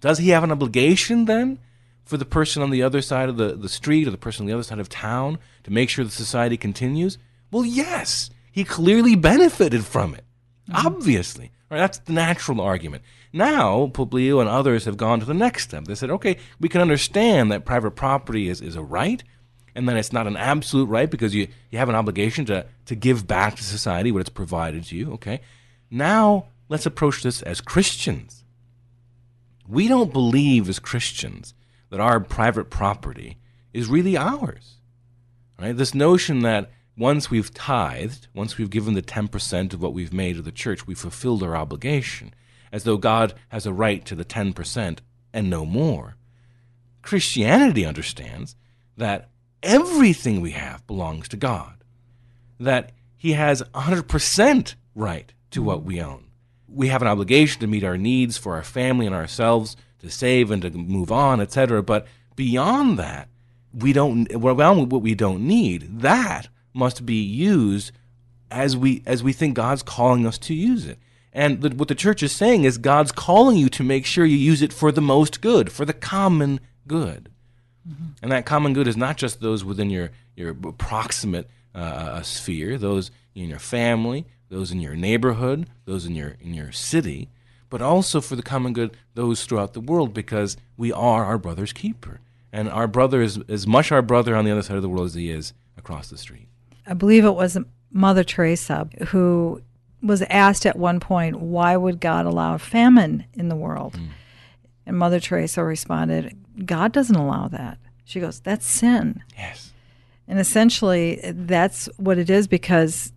Does 0.00 0.18
he 0.18 0.30
have 0.30 0.44
an 0.44 0.52
obligation 0.52 1.24
then 1.24 1.58
for 2.04 2.16
the 2.16 2.24
person 2.26 2.62
on 2.62 2.70
the 2.70 2.82
other 2.82 3.00
side 3.00 3.28
of 3.28 3.36
the, 3.36 3.54
the 3.54 3.68
street 3.68 4.06
or 4.06 4.10
the 4.10 4.18
person 4.18 4.42
on 4.42 4.46
the 4.46 4.52
other 4.52 4.62
side 4.62 4.78
of 4.78 4.88
town 4.88 5.38
to 5.62 5.72
make 5.72 5.88
sure 5.88 6.04
the 6.04 6.10
society 6.10 6.56
continues? 6.56 7.16
Well, 7.50 7.64
yes. 7.64 8.30
He 8.52 8.64
clearly 8.64 9.16
benefited 9.16 9.84
from 9.84 10.14
it. 10.14 10.24
Mm-hmm. 10.68 10.86
Obviously. 10.86 11.50
Right, 11.70 11.78
that's 11.78 11.98
the 11.98 12.12
natural 12.12 12.60
argument. 12.60 13.02
Now, 13.32 13.90
Publio 13.92 14.40
and 14.40 14.48
others 14.48 14.84
have 14.84 14.96
gone 14.96 15.18
to 15.20 15.26
the 15.26 15.34
next 15.34 15.64
step. 15.64 15.86
They 15.86 15.94
said, 15.94 16.10
okay, 16.10 16.36
we 16.60 16.68
can 16.68 16.80
understand 16.80 17.50
that 17.50 17.64
private 17.64 17.92
property 17.92 18.48
is, 18.48 18.60
is 18.60 18.76
a 18.76 18.82
right, 18.82 19.24
and 19.74 19.88
then 19.88 19.96
it's 19.96 20.12
not 20.12 20.26
an 20.26 20.36
absolute 20.36 20.88
right 20.88 21.10
because 21.10 21.34
you, 21.34 21.48
you 21.70 21.78
have 21.78 21.88
an 21.88 21.94
obligation 21.94 22.44
to, 22.46 22.66
to 22.86 22.94
give 22.94 23.26
back 23.26 23.56
to 23.56 23.64
society 23.64 24.12
what 24.12 24.20
it's 24.20 24.30
provided 24.30 24.84
to 24.84 24.96
you. 24.96 25.12
Okay. 25.14 25.40
Now 25.90 26.46
let's 26.68 26.86
approach 26.86 27.22
this 27.22 27.42
as 27.42 27.60
Christians. 27.60 28.44
We 29.66 29.88
don't 29.88 30.12
believe 30.12 30.68
as 30.68 30.78
Christians 30.78 31.54
that 31.90 32.00
our 32.00 32.20
private 32.20 32.70
property 32.70 33.38
is 33.72 33.88
really 33.88 34.16
ours. 34.16 34.76
Right? 35.58 35.76
This 35.76 35.94
notion 35.94 36.40
that 36.40 36.70
once 36.96 37.30
we've 37.30 37.52
tithed, 37.52 38.28
once 38.34 38.56
we've 38.56 38.70
given 38.70 38.94
the 38.94 39.02
10% 39.02 39.72
of 39.72 39.82
what 39.82 39.92
we've 39.92 40.12
made 40.12 40.36
to 40.36 40.42
the 40.42 40.52
church, 40.52 40.86
we've 40.86 40.98
fulfilled 40.98 41.42
our 41.42 41.56
obligation, 41.56 42.32
as 42.70 42.84
though 42.84 42.96
God 42.96 43.34
has 43.48 43.66
a 43.66 43.72
right 43.72 44.04
to 44.04 44.14
the 44.14 44.24
10% 44.24 44.98
and 45.32 45.50
no 45.50 45.64
more. 45.64 46.16
Christianity 47.02 47.84
understands 47.84 48.56
that 48.96 49.28
everything 49.64 50.40
we 50.40 50.52
have 50.52 50.86
belongs 50.86 51.28
to 51.28 51.36
God, 51.36 51.82
that 52.60 52.92
He 53.16 53.32
has 53.32 53.62
100% 53.74 54.74
right 54.94 55.32
to 55.50 55.62
what 55.62 55.82
we 55.82 56.00
own. 56.00 56.26
We 56.68 56.88
have 56.88 57.02
an 57.02 57.08
obligation 57.08 57.60
to 57.60 57.66
meet 57.66 57.84
our 57.84 57.98
needs 57.98 58.36
for 58.36 58.54
our 58.54 58.62
family 58.62 59.06
and 59.06 59.14
ourselves, 59.14 59.76
to 60.00 60.10
save 60.10 60.50
and 60.50 60.62
to 60.62 60.70
move 60.70 61.10
on, 61.10 61.40
etc. 61.40 61.82
But 61.82 62.06
beyond 62.36 62.98
that, 62.98 63.28
we 63.72 63.92
don't. 63.92 64.34
Well, 64.36 64.54
what 64.86 65.02
we 65.02 65.14
don't 65.14 65.46
need 65.46 66.00
that 66.00 66.48
must 66.72 67.06
be 67.06 67.22
used 67.22 67.92
as 68.50 68.76
we 68.76 69.02
as 69.06 69.22
we 69.22 69.32
think 69.32 69.54
God's 69.54 69.82
calling 69.82 70.26
us 70.26 70.38
to 70.38 70.54
use 70.54 70.86
it. 70.86 70.98
And 71.32 71.60
the, 71.62 71.70
what 71.70 71.88
the 71.88 71.94
church 71.96 72.22
is 72.22 72.32
saying 72.32 72.62
is 72.64 72.78
God's 72.78 73.10
calling 73.10 73.56
you 73.56 73.68
to 73.70 73.82
make 73.82 74.06
sure 74.06 74.24
you 74.24 74.36
use 74.36 74.62
it 74.62 74.72
for 74.72 74.92
the 74.92 75.00
most 75.00 75.40
good, 75.40 75.72
for 75.72 75.84
the 75.84 75.92
common 75.92 76.60
good. 76.86 77.28
Mm-hmm. 77.88 78.04
And 78.22 78.32
that 78.32 78.46
common 78.46 78.72
good 78.72 78.88
is 78.88 78.96
not 78.96 79.16
just 79.16 79.40
those 79.40 79.64
within 79.64 79.90
your, 79.90 80.10
your 80.36 80.54
proximate 80.54 81.48
uh, 81.74 81.78
uh, 81.78 82.22
sphere, 82.22 82.78
those 82.78 83.10
in 83.34 83.48
your 83.48 83.58
family, 83.58 84.26
those 84.48 84.70
in 84.70 84.80
your 84.80 84.94
neighborhood, 84.94 85.68
those 85.84 86.06
in 86.06 86.14
your, 86.14 86.36
in 86.40 86.54
your 86.54 86.72
city, 86.72 87.28
but 87.68 87.82
also 87.82 88.20
for 88.20 88.36
the 88.36 88.42
common 88.42 88.72
good, 88.72 88.96
those 89.14 89.44
throughout 89.44 89.72
the 89.72 89.80
world, 89.80 90.14
because 90.14 90.56
we 90.76 90.92
are 90.92 91.24
our 91.24 91.38
brother's 91.38 91.72
keeper. 91.72 92.20
And 92.52 92.68
our 92.68 92.86
brother 92.86 93.20
is 93.20 93.40
as 93.48 93.66
much 93.66 93.90
our 93.90 94.02
brother 94.02 94.36
on 94.36 94.44
the 94.44 94.52
other 94.52 94.62
side 94.62 94.76
of 94.76 94.82
the 94.82 94.88
world 94.88 95.06
as 95.06 95.14
he 95.14 95.30
is 95.30 95.52
across 95.76 96.08
the 96.08 96.16
street. 96.16 96.46
I 96.86 96.94
believe 96.94 97.24
it 97.24 97.34
was 97.34 97.58
Mother 97.90 98.22
Teresa 98.22 98.88
who 99.08 99.60
was 100.02 100.22
asked 100.22 100.66
at 100.66 100.76
one 100.76 101.00
point, 101.00 101.40
why 101.40 101.76
would 101.76 101.98
God 101.98 102.26
allow 102.26 102.58
famine 102.58 103.24
in 103.34 103.48
the 103.48 103.56
world? 103.56 103.94
Mm. 103.94 104.08
And 104.86 104.98
Mother 104.98 105.20
Teresa 105.20 105.64
responded, 105.64 106.36
God 106.66 106.92
doesn't 106.92 107.16
allow 107.16 107.48
that. 107.48 107.78
She 108.04 108.20
goes, 108.20 108.40
That's 108.40 108.66
sin. 108.66 109.22
Yes. 109.36 109.72
And 110.26 110.38
essentially, 110.38 111.20
that's 111.22 111.88
what 111.96 112.18
it 112.18 112.30
is 112.30 112.48
because 112.48 113.12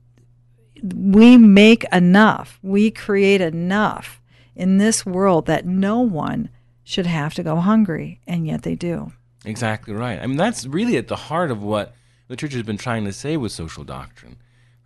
we 0.84 1.38
make 1.38 1.86
enough, 1.92 2.60
we 2.62 2.92
create 2.92 3.42
enough 3.42 4.22
in 4.56 4.78
this 4.78 5.06
world 5.06 5.46
that 5.46 5.66
no 5.66 6.02
one 6.02 6.50
should 6.84 7.06
have 7.06 7.34
to 7.36 7.44
go 7.44 7.58
hungry, 7.58 8.22
and 8.28 8.48
yet 8.48 8.64
they 8.64 8.76
do. 8.76 9.12
Exactly 9.46 9.94
right. 9.94 10.20
I 10.20 10.28
mean, 10.28 10.38
that's 10.38 10.66
really 10.66 10.98
at 10.98 11.08
the 11.08 11.16
heart 11.16 11.52
of 11.52 11.62
what 11.62 11.96
the 12.28 12.36
church 12.36 12.54
has 12.54 12.64
been 12.64 12.78
trying 12.78 13.06
to 13.06 13.14
say 13.14 13.38
with 13.38 13.52
social 13.52 13.84
doctrine. 13.84 14.38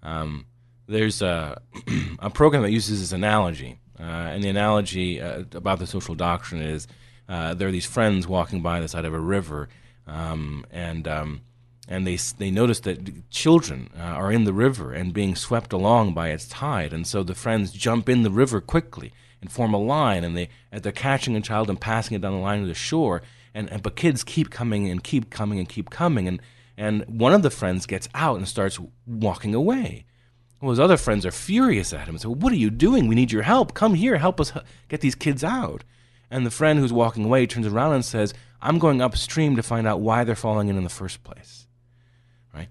Um, 0.03 0.45
there's 0.87 1.21
a, 1.21 1.61
a 2.19 2.29
program 2.29 2.63
that 2.63 2.71
uses 2.71 2.99
this 2.99 3.11
analogy, 3.11 3.79
and 4.03 4.43
the 4.43 4.49
analogy 4.49 5.21
uh, 5.21 5.43
about 5.53 5.79
the 5.79 5.87
social 5.87 6.15
doctrine 6.15 6.61
is 6.61 6.87
uh, 7.29 7.53
there 7.53 7.67
are 7.67 7.71
these 7.71 7.85
friends 7.85 8.27
walking 8.27 8.61
by 8.61 8.79
the 8.79 8.87
side 8.87 9.05
of 9.05 9.13
a 9.13 9.19
river, 9.19 9.69
um, 10.07 10.65
and 10.71 11.07
um, 11.07 11.41
and 11.87 12.05
they 12.05 12.17
they 12.37 12.51
notice 12.51 12.79
that 12.81 13.29
children 13.29 13.89
uh, 13.97 14.01
are 14.01 14.31
in 14.31 14.43
the 14.43 14.53
river 14.53 14.93
and 14.93 15.13
being 15.13 15.35
swept 15.35 15.71
along 15.71 16.13
by 16.13 16.29
its 16.29 16.47
tide, 16.47 16.93
and 16.93 17.05
so 17.05 17.23
the 17.23 17.35
friends 17.35 17.71
jump 17.71 18.09
in 18.09 18.23
the 18.23 18.31
river 18.31 18.59
quickly 18.59 19.13
and 19.39 19.51
form 19.51 19.73
a 19.73 19.77
line, 19.77 20.23
and 20.23 20.35
they 20.35 20.49
they're 20.71 20.91
catching 20.91 21.35
a 21.35 21.41
child 21.41 21.69
and 21.69 21.79
passing 21.79 22.15
it 22.15 22.21
down 22.21 22.33
the 22.33 22.39
line 22.39 22.61
to 22.61 22.67
the 22.67 22.73
shore, 22.73 23.21
and, 23.53 23.69
and 23.71 23.83
but 23.83 23.95
kids 23.95 24.23
keep 24.23 24.49
coming 24.49 24.89
and 24.89 25.03
keep 25.03 25.29
coming 25.29 25.59
and 25.59 25.69
keep 25.69 25.89
coming, 25.89 26.27
and 26.27 26.41
and 26.77 27.05
one 27.07 27.33
of 27.33 27.43
the 27.43 27.49
friends 27.49 27.85
gets 27.85 28.09
out 28.15 28.37
and 28.37 28.47
starts 28.47 28.79
walking 29.05 29.53
away. 29.53 30.05
Well, 30.61 30.69
his 30.69 30.79
other 30.79 30.97
friends 30.97 31.25
are 31.25 31.31
furious 31.31 31.91
at 31.91 32.07
him 32.07 32.15
and 32.15 32.21
say, 32.21 32.27
"What 32.27 32.53
are 32.53 32.57
you 32.57 32.69
doing? 32.69 33.07
We 33.07 33.15
need 33.15 33.31
your 33.31 33.41
help. 33.41 33.73
Come 33.73 33.95
here, 33.95 34.17
help 34.17 34.39
us 34.39 34.53
get 34.89 35.01
these 35.01 35.15
kids 35.15 35.43
out." 35.43 35.83
and 36.31 36.45
the 36.45 36.51
friend 36.51 36.79
who's 36.79 36.93
walking 36.93 37.25
away 37.25 37.45
turns 37.45 37.67
around 37.67 37.93
and 37.93 38.05
says, 38.05 38.33
I'm 38.61 38.79
going 38.79 39.01
upstream 39.01 39.57
to 39.57 39.63
find 39.63 39.85
out 39.85 39.99
why 39.99 40.23
they're 40.23 40.35
falling 40.35 40.69
in 40.69 40.77
in 40.77 40.83
the 40.83 40.89
first 40.89 41.23
place. 41.23 41.67
Right? 42.53 42.69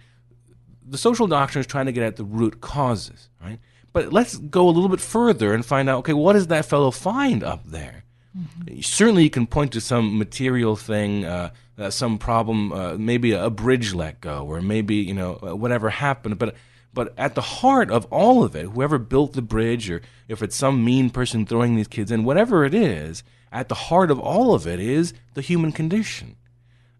The 0.89 0.99
social 0.99 1.27
doctrine 1.27 1.61
is 1.61 1.67
trying 1.67 1.87
to 1.87 1.93
get 1.93 2.03
at 2.03 2.17
the 2.17 2.25
root 2.25 2.61
causes, 2.61 3.29
right? 3.41 3.59
But 3.93 4.13
let's 4.13 4.37
go 4.37 4.67
a 4.67 4.71
little 4.71 4.89
bit 4.89 5.01
further 5.01 5.53
and 5.53 5.65
find 5.65 5.89
out, 5.89 5.99
okay, 5.99 6.13
what 6.13 6.33
does 6.33 6.47
that 6.47 6.65
fellow 6.65 6.91
find 6.91 7.45
up 7.45 7.65
there? 7.67 8.05
Mm-hmm. 8.37 8.81
Certainly, 8.81 9.25
you 9.25 9.31
can 9.31 9.47
point 9.47 9.73
to 9.73 9.81
some 9.81 10.17
material 10.17 10.77
thing, 10.77 11.25
uh, 11.25 11.51
uh, 11.77 11.91
some 11.91 12.17
problem, 12.17 12.73
uh, 12.73 12.97
maybe 12.97 13.33
a, 13.33 13.51
bridge 13.51 13.93
let 13.93 14.21
go, 14.21 14.47
or 14.47 14.61
maybe 14.63 14.95
you 14.95 15.15
know 15.15 15.41
uh, 15.43 15.57
whatever 15.57 15.91
happened. 15.91 16.39
But 16.39 16.55
but 16.93 17.15
at 17.17 17.35
the 17.35 17.41
heart 17.41 17.91
of 17.91 18.07
all 18.07 18.43
of 18.43 18.57
it, 18.57 18.67
whoever 18.67 18.99
built 18.99 19.33
the 19.33 19.43
bridge, 19.43 19.91
or 19.91 20.03
if 20.29 20.43
it's 20.43 20.57
some 20.57 20.85
mean 20.85 21.11
person 21.11 21.47
throwing 21.47 21.77
these 21.77 21.89
kids 21.89 22.11
in, 22.11 22.25
whatever 22.25 22.65
it 22.65 22.75
is, 22.75 23.23
at 23.53 23.69
the 23.69 23.75
heart 23.75 24.11
of 24.11 24.19
all 24.19 24.55
of 24.55 24.67
it 24.67 24.81
is 24.81 25.13
the 25.35 25.41
human 25.41 25.73
condition. 25.73 26.37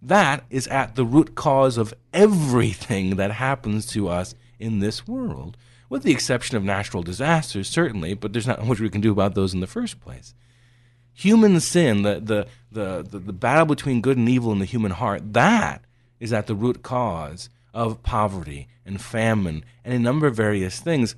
That 0.03 0.45
is 0.49 0.67
at 0.69 0.95
the 0.95 1.05
root 1.05 1.35
cause 1.35 1.77
of 1.77 1.95
everything 2.13 3.17
that 3.17 3.33
happens 3.33 3.87
to 3.87 4.09
us 4.09 4.35
in 4.59 4.79
this 4.79 5.07
world, 5.07 5.57
with 5.89 6.03
the 6.03 6.13
exception 6.13 6.57
of 6.57 6.65
natural 6.65 7.03
disasters, 7.03 7.69
certainly, 7.69 8.15
but 8.15 8.33
there's 8.33 8.47
not 8.47 8.65
much 8.67 8.81
we 8.81 8.91
can 8.91 9.01
do 9.01 9.13
about 9.13 9.35
those 9.35 9.55
in 9.55 9.61
the 9.61 9.67
first 9.67 10.01
place 10.01 10.35
human 11.21 11.61
sin, 11.61 12.03
the, 12.03 12.21
the, 12.21 12.47
the, 12.73 13.19
the, 13.19 13.33
battle 13.33 13.67
between 13.67 14.01
good 14.01 14.17
and 14.17 14.29
evil 14.29 14.53
in 14.53 14.59
the 14.59 14.65
human 14.65 14.93
heart, 14.93 15.35
that 15.35 15.85
is 16.19 16.33
at 16.33 16.47
the 16.47 16.55
root 16.55 16.83
cause 16.83 17.51
of 17.73 18.03
poverty 18.03 18.69
and 18.85 19.01
famine 19.01 19.65
and 19.85 19.95
a 19.95 19.99
number 19.99 20.27
of 20.27 20.37
various 20.37 20.81
things. 20.81 21.15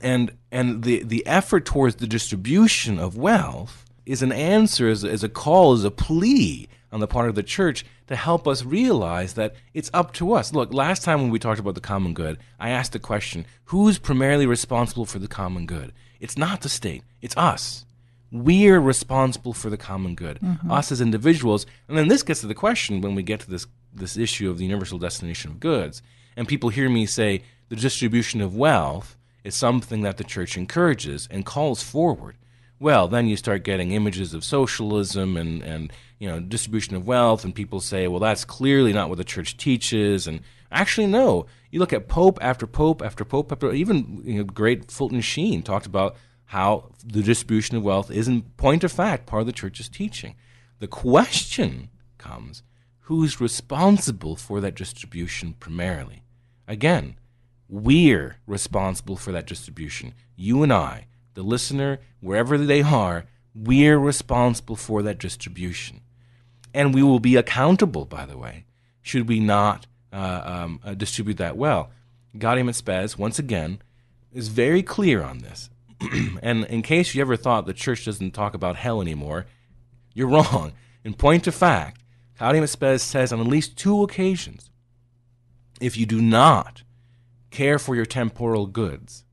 And, 0.00 0.32
and 0.52 0.84
the, 0.84 1.02
the 1.02 1.26
effort 1.26 1.64
towards 1.64 1.96
the 1.96 2.06
distribution 2.06 2.98
of 2.98 3.16
wealth 3.16 3.84
is 4.06 4.22
an 4.22 4.32
answer, 4.32 4.88
is, 4.88 5.04
is 5.04 5.24
a 5.24 5.28
call, 5.28 5.74
is 5.74 5.84
a 5.84 5.90
plea 5.90 6.68
on 6.90 7.00
the 7.00 7.06
part 7.06 7.28
of 7.28 7.34
the 7.34 7.42
church 7.42 7.84
to 8.06 8.16
help 8.16 8.48
us 8.48 8.64
realize 8.64 9.34
that 9.34 9.54
it's 9.74 9.90
up 9.92 10.12
to 10.14 10.32
us. 10.32 10.52
Look, 10.54 10.72
last 10.72 11.02
time 11.02 11.20
when 11.20 11.30
we 11.30 11.38
talked 11.38 11.60
about 11.60 11.74
the 11.74 11.80
common 11.80 12.14
good, 12.14 12.38
I 12.58 12.70
asked 12.70 12.92
the 12.92 12.98
question 12.98 13.44
who's 13.64 13.98
primarily 13.98 14.46
responsible 14.46 15.04
for 15.04 15.18
the 15.18 15.28
common 15.28 15.66
good? 15.66 15.92
It's 16.20 16.38
not 16.38 16.62
the 16.62 16.68
state, 16.68 17.02
it's 17.20 17.36
us 17.36 17.84
we're 18.30 18.80
responsible 18.80 19.52
for 19.52 19.70
the 19.70 19.76
common 19.76 20.14
good, 20.14 20.38
mm-hmm. 20.40 20.70
us 20.70 20.92
as 20.92 21.00
individuals. 21.00 21.66
And 21.88 21.96
then 21.96 22.08
this 22.08 22.22
gets 22.22 22.40
to 22.42 22.46
the 22.46 22.54
question 22.54 23.00
when 23.00 23.14
we 23.14 23.22
get 23.22 23.40
to 23.40 23.50
this 23.50 23.66
this 23.92 24.16
issue 24.16 24.50
of 24.50 24.58
the 24.58 24.64
universal 24.64 24.98
destination 24.98 25.50
of 25.50 25.60
goods, 25.60 26.02
and 26.36 26.48
people 26.48 26.68
hear 26.68 26.88
me 26.88 27.06
say 27.06 27.42
the 27.68 27.76
distribution 27.76 28.40
of 28.40 28.56
wealth 28.56 29.16
is 29.44 29.54
something 29.54 30.02
that 30.02 30.16
the 30.16 30.24
church 30.24 30.56
encourages 30.56 31.28
and 31.30 31.44
calls 31.44 31.82
forward. 31.82 32.36
Well, 32.80 33.08
then 33.08 33.26
you 33.26 33.36
start 33.36 33.64
getting 33.64 33.90
images 33.90 34.34
of 34.34 34.44
socialism 34.44 35.36
and, 35.36 35.62
and 35.62 35.92
you 36.18 36.28
know 36.28 36.38
distribution 36.38 36.94
of 36.94 37.06
wealth, 37.06 37.44
and 37.44 37.54
people 37.54 37.80
say, 37.80 38.06
well, 38.06 38.20
that's 38.20 38.44
clearly 38.44 38.92
not 38.92 39.08
what 39.08 39.18
the 39.18 39.24
church 39.24 39.56
teaches. 39.56 40.26
And 40.26 40.40
actually, 40.70 41.08
no. 41.08 41.46
You 41.70 41.80
look 41.80 41.92
at 41.92 42.08
pope 42.08 42.38
after 42.40 42.66
pope 42.66 43.02
after 43.02 43.24
pope 43.24 43.50
after 43.50 43.72
even 43.72 44.22
you 44.24 44.38
know, 44.38 44.44
great 44.44 44.90
Fulton 44.90 45.20
Sheen 45.20 45.62
talked 45.62 45.86
about 45.86 46.16
how 46.46 46.90
the 47.04 47.22
distribution 47.22 47.76
of 47.76 47.82
wealth 47.82 48.10
is, 48.10 48.28
in 48.28 48.42
point 48.56 48.84
of 48.84 48.92
fact, 48.92 49.26
part 49.26 49.40
of 49.40 49.46
the 49.46 49.52
church's 49.52 49.88
teaching. 49.88 50.34
The 50.78 50.88
question 50.88 51.90
comes 52.16 52.62
who's 53.08 53.40
responsible 53.40 54.36
for 54.36 54.60
that 54.60 54.74
distribution 54.74 55.54
primarily? 55.58 56.22
Again, 56.66 57.16
we're 57.66 58.36
responsible 58.46 59.16
for 59.16 59.32
that 59.32 59.46
distribution. 59.46 60.12
You 60.36 60.62
and 60.62 60.70
I, 60.70 61.06
the 61.32 61.42
listener, 61.42 62.00
wherever 62.20 62.58
they 62.58 62.82
are, 62.82 63.24
we're 63.54 63.98
responsible 63.98 64.76
for 64.76 65.02
that 65.02 65.18
distribution. 65.18 66.02
And 66.74 66.94
we 66.94 67.02
will 67.02 67.18
be 67.18 67.36
accountable, 67.36 68.04
by 68.04 68.26
the 68.26 68.36
way, 68.36 68.66
should 69.00 69.26
we 69.26 69.40
not 69.40 69.86
uh, 70.12 70.42
um, 70.44 70.80
uh, 70.84 70.92
distribute 70.92 71.38
that 71.38 71.56
well. 71.56 71.90
Gaudium 72.36 72.68
et 72.68 72.74
Spes, 72.74 73.16
once 73.16 73.38
again, 73.38 73.80
is 74.34 74.48
very 74.48 74.82
clear 74.82 75.22
on 75.22 75.38
this. 75.38 75.70
and 76.42 76.66
in 76.66 76.82
case 76.82 77.14
you 77.14 77.22
ever 77.22 77.36
thought 77.36 77.64
the 77.64 77.72
church 77.72 78.04
doesn't 78.04 78.32
talk 78.32 78.52
about 78.52 78.76
hell 78.76 79.00
anymore, 79.00 79.46
you're 80.12 80.28
wrong. 80.28 80.72
In 81.04 81.14
point 81.14 81.46
of 81.46 81.54
fact, 81.54 81.97
Gaudium 82.38 82.64
et 82.64 82.68
Spes 82.68 83.02
says 83.02 83.32
on 83.32 83.40
at 83.40 83.46
least 83.46 83.76
two 83.76 84.02
occasions 84.02 84.70
if 85.80 85.96
you 85.96 86.06
do 86.06 86.20
not 86.20 86.82
care 87.50 87.78
for 87.78 87.94
your 87.94 88.06
temporal 88.06 88.66
goods, 88.66 89.24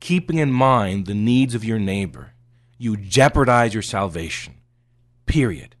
keeping 0.00 0.38
in 0.38 0.52
mind 0.52 1.06
the 1.06 1.14
needs 1.14 1.54
of 1.54 1.64
your 1.64 1.78
neighbor, 1.78 2.32
you 2.78 2.96
jeopardize 2.96 3.74
your 3.74 3.82
salvation. 3.82 4.54
Period. 5.26 5.76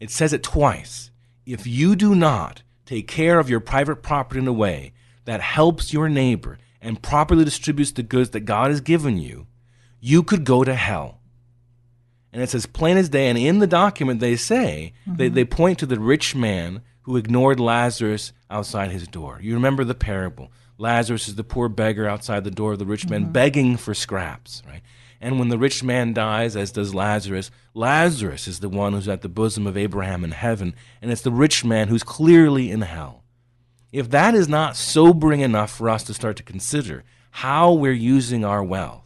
It 0.00 0.10
says 0.10 0.32
it 0.32 0.42
twice. 0.42 1.10
If 1.44 1.66
you 1.66 1.96
do 1.96 2.14
not 2.14 2.62
take 2.84 3.08
care 3.08 3.38
of 3.38 3.50
your 3.50 3.60
private 3.60 4.02
property 4.02 4.40
in 4.40 4.48
a 4.48 4.52
way 4.52 4.92
that 5.24 5.40
helps 5.40 5.92
your 5.92 6.08
neighbor, 6.08 6.58
and 6.86 7.02
properly 7.02 7.44
distributes 7.44 7.90
the 7.90 8.02
goods 8.04 8.30
that 8.30 8.40
God 8.40 8.70
has 8.70 8.80
given 8.80 9.18
you, 9.18 9.48
you 9.98 10.22
could 10.22 10.44
go 10.44 10.62
to 10.62 10.74
hell. 10.74 11.15
And 12.36 12.42
it's 12.42 12.54
as 12.54 12.66
plain 12.66 12.98
as 12.98 13.08
day. 13.08 13.28
And 13.28 13.38
in 13.38 13.60
the 13.60 13.66
document, 13.66 14.20
they 14.20 14.36
say, 14.36 14.92
mm-hmm. 15.08 15.16
they, 15.16 15.30
they 15.30 15.46
point 15.46 15.78
to 15.78 15.86
the 15.86 15.98
rich 15.98 16.34
man 16.34 16.82
who 17.04 17.16
ignored 17.16 17.58
Lazarus 17.58 18.34
outside 18.50 18.90
his 18.90 19.08
door. 19.08 19.38
You 19.40 19.54
remember 19.54 19.84
the 19.84 19.94
parable. 19.94 20.52
Lazarus 20.76 21.28
is 21.28 21.36
the 21.36 21.44
poor 21.44 21.70
beggar 21.70 22.06
outside 22.06 22.44
the 22.44 22.50
door 22.50 22.74
of 22.74 22.78
the 22.78 22.84
rich 22.84 23.08
man, 23.08 23.22
mm-hmm. 23.22 23.32
begging 23.32 23.76
for 23.78 23.94
scraps, 23.94 24.62
right? 24.66 24.82
And 25.18 25.38
when 25.38 25.48
the 25.48 25.56
rich 25.56 25.82
man 25.82 26.12
dies, 26.12 26.56
as 26.56 26.72
does 26.72 26.94
Lazarus, 26.94 27.50
Lazarus 27.72 28.46
is 28.46 28.60
the 28.60 28.68
one 28.68 28.92
who's 28.92 29.08
at 29.08 29.22
the 29.22 29.30
bosom 29.30 29.66
of 29.66 29.78
Abraham 29.78 30.22
in 30.22 30.32
heaven, 30.32 30.74
and 31.00 31.10
it's 31.10 31.22
the 31.22 31.32
rich 31.32 31.64
man 31.64 31.88
who's 31.88 32.02
clearly 32.02 32.70
in 32.70 32.82
hell. 32.82 33.24
If 33.92 34.10
that 34.10 34.34
is 34.34 34.46
not 34.46 34.76
sobering 34.76 35.40
enough 35.40 35.74
for 35.74 35.88
us 35.88 36.02
to 36.04 36.12
start 36.12 36.36
to 36.36 36.42
consider 36.42 37.02
how 37.30 37.72
we're 37.72 37.92
using 37.92 38.44
our 38.44 38.62
wealth, 38.62 39.05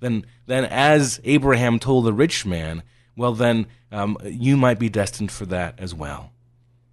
then, 0.00 0.26
then 0.46 0.64
as 0.64 1.20
Abraham 1.24 1.78
told 1.78 2.04
the 2.04 2.12
rich 2.12 2.44
man, 2.44 2.82
well, 3.16 3.32
then 3.32 3.66
um, 3.92 4.16
you 4.24 4.56
might 4.56 4.78
be 4.78 4.88
destined 4.88 5.30
for 5.30 5.46
that 5.46 5.78
as 5.78 5.94
well. 5.94 6.32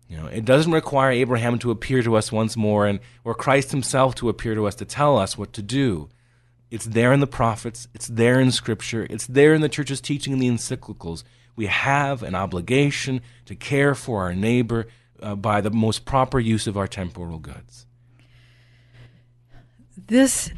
You 0.09 0.17
know, 0.17 0.27
it 0.27 0.45
doesn't 0.45 0.71
require 0.71 1.11
Abraham 1.11 1.59
to 1.59 1.71
appear 1.71 2.01
to 2.01 2.15
us 2.15 2.31
once 2.31 2.55
more, 2.55 2.85
and 2.85 2.99
or 3.23 3.33
Christ 3.33 3.71
Himself 3.71 4.15
to 4.15 4.29
appear 4.29 4.55
to 4.55 4.65
us 4.67 4.75
to 4.75 4.85
tell 4.85 5.17
us 5.17 5.37
what 5.37 5.51
to 5.53 5.61
do. 5.61 6.09
It's 6.69 6.85
there 6.85 7.13
in 7.13 7.19
the 7.19 7.27
prophets. 7.27 7.87
It's 7.93 8.07
there 8.07 8.39
in 8.39 8.51
Scripture. 8.51 9.07
It's 9.09 9.27
there 9.27 9.53
in 9.53 9.61
the 9.61 9.69
church's 9.69 10.01
teaching 10.01 10.33
in 10.33 10.39
the 10.39 10.49
encyclicals. 10.49 11.23
We 11.55 11.65
have 11.65 12.23
an 12.23 12.35
obligation 12.35 13.21
to 13.45 13.55
care 13.55 13.95
for 13.95 14.21
our 14.21 14.33
neighbor, 14.33 14.87
uh, 15.21 15.35
by 15.35 15.61
the 15.61 15.71
most 15.71 16.05
proper 16.05 16.39
use 16.39 16.67
of 16.67 16.77
our 16.77 16.87
temporal 16.87 17.39
goods. 17.39 17.85
This 20.07 20.51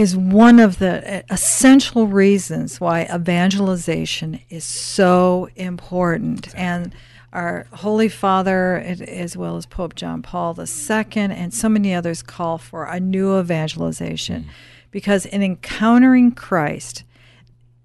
is 0.00 0.16
one 0.16 0.58
of 0.58 0.78
the 0.78 1.18
uh, 1.18 1.22
essential 1.28 2.06
reasons 2.06 2.80
why 2.80 3.06
evangelization 3.14 4.40
is 4.48 4.64
so 4.64 5.48
important. 5.56 6.46
Exactly. 6.46 6.60
And 6.60 6.94
our 7.34 7.66
Holy 7.74 8.08
Father, 8.08 8.76
as 8.76 9.36
well 9.36 9.58
as 9.58 9.66
Pope 9.66 9.94
John 9.94 10.22
Paul 10.22 10.58
II, 10.58 11.04
and 11.14 11.52
so 11.52 11.68
many 11.68 11.94
others 11.94 12.22
call 12.22 12.56
for 12.56 12.86
a 12.86 12.98
new 12.98 13.38
evangelization. 13.38 14.44
Mm. 14.44 14.48
Because 14.90 15.26
in 15.26 15.42
encountering 15.42 16.32
Christ, 16.32 17.04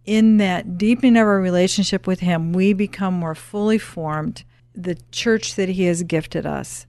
in 0.06 0.38
that 0.38 0.78
deepening 0.78 1.18
of 1.18 1.28
our 1.28 1.42
relationship 1.42 2.08
with 2.08 2.22
Him, 2.22 2.54
we 2.54 2.72
become 2.72 3.14
more 3.14 3.36
fully 3.36 3.78
formed 3.78 4.46
the 4.74 4.98
church 5.12 5.56
that 5.56 5.70
He 5.70 5.84
has 5.84 6.02
gifted 6.04 6.46
us. 6.46 6.88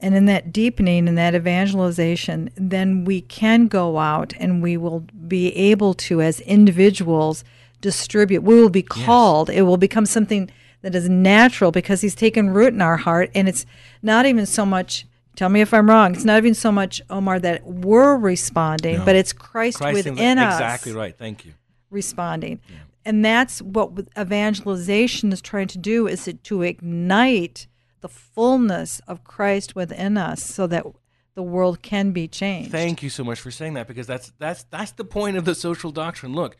And 0.00 0.14
in 0.14 0.26
that 0.26 0.52
deepening 0.52 1.08
and 1.08 1.16
that 1.16 1.34
evangelization, 1.34 2.50
then 2.56 3.04
we 3.04 3.22
can 3.22 3.66
go 3.66 3.98
out 3.98 4.34
and 4.38 4.62
we 4.62 4.76
will 4.76 5.06
be 5.26 5.54
able 5.56 5.94
to, 5.94 6.20
as 6.20 6.40
individuals, 6.40 7.44
distribute. 7.80 8.42
We 8.42 8.60
will 8.60 8.68
be 8.68 8.82
called. 8.82 9.48
Yes. 9.48 9.58
It 9.58 9.62
will 9.62 9.78
become 9.78 10.04
something 10.04 10.50
that 10.82 10.94
is 10.94 11.08
natural 11.08 11.72
because 11.72 12.02
He's 12.02 12.14
taken 12.14 12.50
root 12.50 12.74
in 12.74 12.82
our 12.82 12.98
heart. 12.98 13.30
And 13.34 13.48
it's 13.48 13.64
not 14.02 14.26
even 14.26 14.44
so 14.44 14.66
much, 14.66 15.06
tell 15.34 15.48
me 15.48 15.62
if 15.62 15.72
I'm 15.72 15.88
wrong, 15.88 16.14
it's 16.14 16.24
not 16.24 16.36
even 16.38 16.54
so 16.54 16.70
much, 16.70 17.00
Omar, 17.08 17.38
that 17.40 17.64
we're 17.66 18.16
responding, 18.16 18.98
no. 18.98 19.04
but 19.04 19.16
it's 19.16 19.32
Christ, 19.32 19.78
Christ 19.78 19.94
within 19.94 20.38
us. 20.38 20.54
Exactly 20.54 20.92
right. 20.92 21.16
Thank 21.16 21.46
you. 21.46 21.54
Responding. 21.90 22.60
Yeah 22.68 22.76
and 23.06 23.24
that's 23.24 23.62
what 23.62 23.92
evangelization 24.18 25.32
is 25.32 25.40
trying 25.40 25.68
to 25.68 25.78
do 25.78 26.08
is 26.08 26.28
to 26.42 26.62
ignite 26.62 27.68
the 28.06 28.12
fullness 28.12 29.00
of 29.08 29.24
Christ 29.24 29.74
within 29.74 30.16
us 30.16 30.40
so 30.44 30.68
that 30.68 30.86
the 31.34 31.42
world 31.42 31.82
can 31.82 32.12
be 32.12 32.28
changed. 32.28 32.70
Thank 32.70 33.02
you 33.02 33.10
so 33.10 33.24
much 33.24 33.40
for 33.40 33.50
saying 33.50 33.74
that 33.74 33.88
because 33.88 34.06
that's 34.06 34.32
that's 34.38 34.62
that's 34.64 34.92
the 34.92 35.04
point 35.04 35.36
of 35.36 35.44
the 35.44 35.56
social 35.56 35.90
doctrine. 35.90 36.32
Look, 36.32 36.56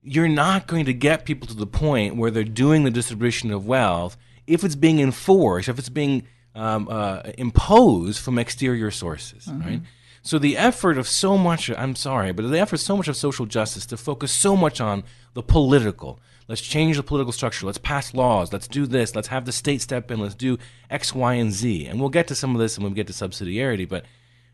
you're 0.00 0.28
not 0.28 0.68
going 0.68 0.84
to 0.84 0.94
get 0.94 1.24
people 1.24 1.48
to 1.48 1.54
the 1.54 1.66
point 1.66 2.14
where 2.14 2.30
they're 2.30 2.44
doing 2.44 2.84
the 2.84 2.92
distribution 2.92 3.50
of 3.50 3.66
wealth 3.66 4.16
if 4.46 4.62
it's 4.62 4.76
being 4.76 5.00
enforced, 5.00 5.68
if 5.68 5.76
it's 5.76 5.88
being 5.88 6.22
um, 6.54 6.86
uh, 6.88 7.22
imposed 7.36 8.20
from 8.20 8.38
exterior 8.38 8.92
sources, 8.92 9.46
mm-hmm. 9.46 9.68
right? 9.68 9.80
So 10.24 10.38
the 10.38 10.56
effort 10.56 10.96
of 10.96 11.06
so 11.06 11.36
much, 11.36 11.68
I'm 11.68 11.94
sorry, 11.94 12.32
but 12.32 12.48
the 12.48 12.58
effort 12.58 12.78
so 12.78 12.96
much 12.96 13.08
of 13.08 13.16
social 13.16 13.44
justice 13.44 13.84
to 13.86 13.98
focus 13.98 14.32
so 14.32 14.56
much 14.56 14.80
on 14.80 15.04
the 15.34 15.42
political, 15.42 16.18
let's 16.48 16.62
change 16.62 16.96
the 16.96 17.02
political 17.02 17.30
structure, 17.30 17.66
let's 17.66 17.76
pass 17.76 18.14
laws, 18.14 18.50
let's 18.50 18.66
do 18.66 18.86
this, 18.86 19.14
let's 19.14 19.28
have 19.28 19.44
the 19.44 19.52
state 19.52 19.82
step 19.82 20.10
in, 20.10 20.20
let's 20.20 20.34
do 20.34 20.56
X, 20.88 21.14
Y, 21.14 21.34
and 21.34 21.52
Z. 21.52 21.84
And 21.84 22.00
we'll 22.00 22.08
get 22.08 22.26
to 22.28 22.34
some 22.34 22.54
of 22.54 22.60
this 22.62 22.78
when 22.78 22.88
we 22.88 22.94
get 22.94 23.06
to 23.08 23.12
subsidiarity, 23.12 23.86
but 23.86 24.06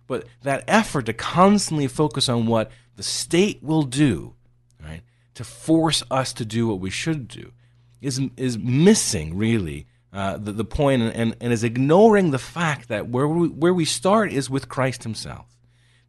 but 0.09 0.27
that 0.43 0.65
effort 0.67 1.07
to 1.07 1.13
constantly 1.13 1.87
focus 1.87 2.29
on 2.29 2.47
what 2.47 2.73
the 2.97 3.05
state 3.05 3.63
will 3.63 3.85
do, 3.85 4.35
right, 4.83 5.03
to 5.35 5.45
force 5.45 6.03
us 6.11 6.33
to 6.33 6.45
do 6.45 6.67
what 6.67 6.81
we 6.81 6.91
should 6.91 7.29
do, 7.29 7.53
is 8.01 8.21
is 8.37 8.59
missing 8.59 9.37
really 9.37 9.87
uh, 10.13 10.37
the, 10.37 10.51
the 10.51 10.65
point 10.65 11.01
and, 11.01 11.15
and, 11.15 11.37
and 11.41 11.53
is 11.53 11.63
ignoring 11.63 12.33
the 12.33 12.41
fact 12.41 12.89
that 12.89 13.09
where 13.09 13.29
we, 13.29 13.47
where 13.47 13.73
we 13.73 13.85
start 13.85 14.33
is 14.33 14.51
with 14.51 14.69
Christ 14.69 15.05
Himself. 15.05 15.50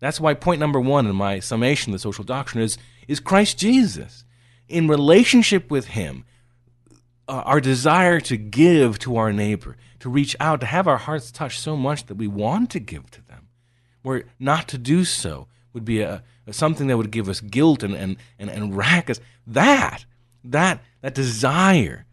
That's 0.02 0.20
why 0.20 0.34
point 0.34 0.60
number 0.60 0.80
one 0.80 1.06
in 1.06 1.16
my 1.16 1.40
summation 1.40 1.92
of 1.92 1.94
the 1.94 2.00
social 2.00 2.26
doctrine 2.26 2.64
is, 2.64 2.78
is 3.08 3.20
Christ 3.20 3.58
Jesus. 3.58 4.26
In 4.68 4.88
relationship 4.88 5.70
with 5.70 5.90
Him, 5.90 6.26
uh, 7.28 7.44
our 7.46 7.62
desire 7.62 8.20
to 8.22 8.36
give 8.36 8.98
to 9.00 9.16
our 9.16 9.32
neighbor, 9.32 9.78
to 10.00 10.10
reach 10.10 10.36
out, 10.40 10.60
to 10.62 10.66
have 10.66 10.88
our 10.88 10.98
hearts 10.98 11.32
touched 11.32 11.62
so 11.62 11.78
much 11.78 12.08
that 12.08 12.16
we 12.16 12.28
want 12.28 12.72
to 12.72 12.80
give 12.80 13.12
to 13.12 13.22
them, 13.28 13.48
where 14.02 14.24
not 14.40 14.68
to 14.70 14.78
do 14.78 15.06
so 15.06 15.48
would 15.72 15.86
be 15.86 16.02
a, 16.02 16.24
a 16.48 16.52
something 16.52 16.88
that 16.88 16.98
would 16.98 17.12
give 17.12 17.30
us 17.30 17.40
guilt 17.40 17.84
and, 17.84 17.94
and, 17.94 18.18
and, 18.40 18.50
and 18.50 18.76
rack 18.76 19.10
us. 19.10 19.20
That, 19.46 20.06
that, 20.44 20.82
that 21.02 21.14
desire 21.14 22.06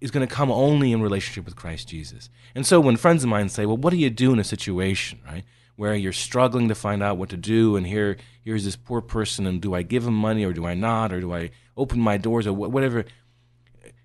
is 0.00 0.10
going 0.10 0.26
to 0.26 0.34
come 0.34 0.50
only 0.50 0.92
in 0.92 1.02
relationship 1.02 1.44
with 1.44 1.56
Christ 1.56 1.88
Jesus. 1.88 2.30
And 2.54 2.66
so 2.66 2.80
when 2.80 2.96
friends 2.96 3.22
of 3.22 3.30
mine 3.30 3.50
say, 3.50 3.66
well, 3.66 3.76
what 3.76 3.90
do 3.90 3.98
you 3.98 4.10
do 4.10 4.32
in 4.32 4.38
a 4.38 4.44
situation, 4.44 5.20
right? 5.26 5.44
Where 5.76 5.94
you're 5.94 6.12
struggling 6.12 6.68
to 6.68 6.74
find 6.74 7.02
out 7.02 7.18
what 7.18 7.30
to 7.30 7.36
do, 7.36 7.76
and 7.76 7.86
here, 7.86 8.16
here's 8.42 8.64
this 8.64 8.76
poor 8.76 9.00
person, 9.00 9.46
and 9.46 9.60
do 9.60 9.74
I 9.74 9.82
give 9.82 10.06
him 10.06 10.14
money 10.14 10.44
or 10.44 10.52
do 10.52 10.66
I 10.66 10.74
not, 10.74 11.12
or 11.12 11.20
do 11.20 11.34
I 11.34 11.50
open 11.76 12.00
my 12.00 12.16
doors 12.16 12.46
or 12.46 12.52
whatever? 12.52 13.04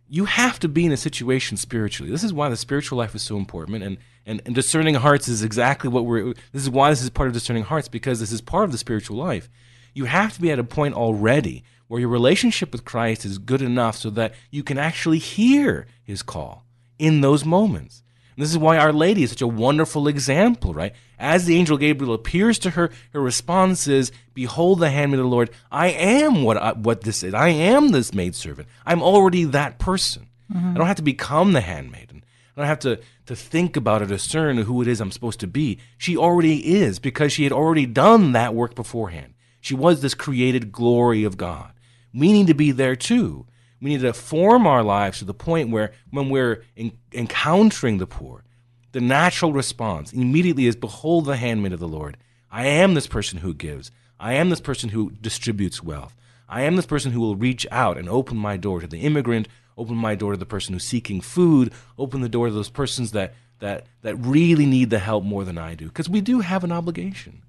You 0.08 0.26
have 0.26 0.58
to 0.60 0.68
be 0.68 0.86
in 0.86 0.92
a 0.92 0.98
situation 0.98 1.58
spiritually. 1.58 2.12
This 2.12 2.24
is 2.24 2.34
why 2.34 2.50
the 2.50 2.58
spiritual 2.58 2.98
life 2.98 3.14
is 3.14 3.22
so 3.22 3.38
important, 3.38 3.84
and, 3.84 3.98
and, 4.26 4.42
and 4.46 4.56
discerning 4.56 4.96
hearts 4.96 5.28
is 5.28 5.44
exactly 5.44 5.90
what 5.90 6.06
we're. 6.06 6.34
This 6.52 6.64
is 6.64 6.70
why 6.72 6.90
this 6.90 7.04
is 7.04 7.12
part 7.12 7.28
of 7.28 7.34
discerning 7.34 7.64
hearts 7.64 7.88
because 7.88 8.20
this 8.20 8.32
is 8.32 8.42
part 8.42 8.66
of 8.66 8.72
the 8.72 8.80
spiritual 8.80 9.18
life. 9.18 9.48
You 9.94 10.06
have 10.06 10.34
to 10.34 10.42
be 10.42 10.52
at 10.52 10.58
a 10.58 10.64
point 10.64 10.96
already 10.96 11.64
where 11.90 12.00
your 12.00 12.10
relationship 12.10 12.72
with 12.72 12.86
Christ 12.86 13.26
is 13.26 13.38
good 13.38 13.62
enough 13.62 13.98
so 13.98 14.10
that 14.12 14.34
you 14.52 14.64
can 14.64 14.78
actually 14.78 15.18
hear 15.18 15.88
his 16.04 16.22
call 16.22 16.64
in 17.00 17.22
those 17.22 17.44
moments. 17.44 18.04
And 18.36 18.44
this 18.44 18.52
is 18.52 18.58
why 18.58 18.78
Our 18.78 18.94
Lady 18.94 19.24
is 19.24 19.32
such 19.32 19.42
a 19.42 19.48
wonderful 19.48 20.08
example, 20.08 20.74
right? 20.74 20.94
As 21.20 21.46
the 21.46 21.58
angel 21.58 21.78
Gabriel 21.78 22.14
appears 22.14 22.58
to 22.60 22.72
her, 22.72 22.92
her 23.14 23.22
response 23.22 23.88
is, 23.88 24.12
Behold 24.34 24.80
the 24.80 24.90
handmaid 24.90 25.20
of 25.20 25.26
the 25.26 25.30
Lord. 25.30 25.50
I 25.72 25.88
am 25.90 26.44
what, 26.44 26.58
I, 26.58 26.72
what 26.74 27.02
this 27.02 27.24
is. 27.24 27.34
I 27.34 27.50
am 27.50 27.90
this 27.90 28.14
maidservant. 28.14 28.68
I'm 28.86 29.04
already 29.04 29.44
that 29.44 29.80
person. 29.80 30.28
Mm-hmm. 30.52 30.72
I 30.72 30.74
don't 30.76 30.88
have 30.88 30.96
to 30.96 31.04
become 31.04 31.52
the 31.52 31.62
handmaiden. 31.62 32.24
I 32.56 32.62
don't 32.62 32.68
have 32.68 32.80
to, 32.80 33.00
to 33.26 33.36
think 33.36 33.76
about 33.76 34.02
or 34.02 34.06
discern 34.06 34.58
who 34.58 34.82
it 34.82 34.88
is 34.88 35.02
I'm 35.02 35.12
supposed 35.12 35.42
to 35.42 35.48
be. 35.48 35.80
She 35.98 36.18
already 36.18 36.76
is 36.80 37.00
because 37.00 37.34
she 37.34 37.44
had 37.44 37.52
already 37.52 37.86
done 37.86 38.32
that 38.32 38.56
work 38.56 38.74
beforehand. 38.74 39.34
She 39.62 39.76
was 39.76 40.02
this 40.02 40.14
created 40.14 40.72
glory 40.72 41.26
of 41.26 41.38
God 41.38 41.74
we 42.14 42.32
need 42.32 42.48
to 42.48 42.54
be 42.54 42.72
there 42.72 42.96
too. 42.96 43.46
We 43.82 43.92
need 43.92 44.02
to 44.02 44.14
form 44.14 44.68
our 44.68 44.84
lives 44.84 45.20
to 45.20 45.26
the 45.26 45.34
point 45.34 45.70
where 45.70 45.94
when 46.12 46.30
we're 46.30 46.64
in, 46.76 46.92
encountering 47.14 47.98
the 47.98 48.08
poor, 48.08 48.44
the 48.92 49.02
natural 49.02 49.54
response 49.54 50.14
immediately 50.14 50.66
is 50.66 50.76
Behold 50.76 51.26
the 51.26 51.38
handmaid 51.38 51.74
of 51.74 51.80
the 51.80 51.88
Lord. 51.88 52.18
I 52.52 52.66
am 52.66 52.94
this 52.94 53.08
person 53.08 53.40
who 53.40 53.54
gives. 53.54 53.92
I 54.20 54.34
am 54.34 54.50
this 54.50 54.62
person 54.62 54.90
who 54.90 55.12
distributes 55.12 55.84
wealth. 55.84 56.16
I 56.48 56.64
am 56.64 56.76
this 56.76 56.86
person 56.86 57.12
who 57.12 57.20
will 57.20 57.36
reach 57.36 57.68
out 57.72 57.98
and 57.98 58.10
open 58.10 58.38
my 58.38 58.58
door 58.58 58.82
to 58.82 58.88
the 58.88 59.02
immigrant, 59.02 59.48
open 59.78 59.96
my 59.96 60.16
door 60.16 60.32
to 60.32 60.38
the 60.38 60.46
person 60.46 60.74
who's 60.74 60.84
seeking 60.84 61.22
food, 61.22 61.72
open 61.98 62.22
the 62.22 62.30
door 62.30 62.48
to 62.48 62.54
those 62.54 62.70
persons 62.70 63.12
that, 63.12 63.36
that, 63.60 63.86
that 64.02 64.16
really 64.16 64.66
need 64.66 64.90
the 64.90 65.00
help 65.00 65.24
more 65.24 65.44
than 65.44 65.58
I 65.58 65.76
do. 65.76 65.86
Because 65.86 66.10
we 66.10 66.22
do 66.22 66.40
have 66.40 66.64
an 66.64 66.72
obligation. 66.72 67.44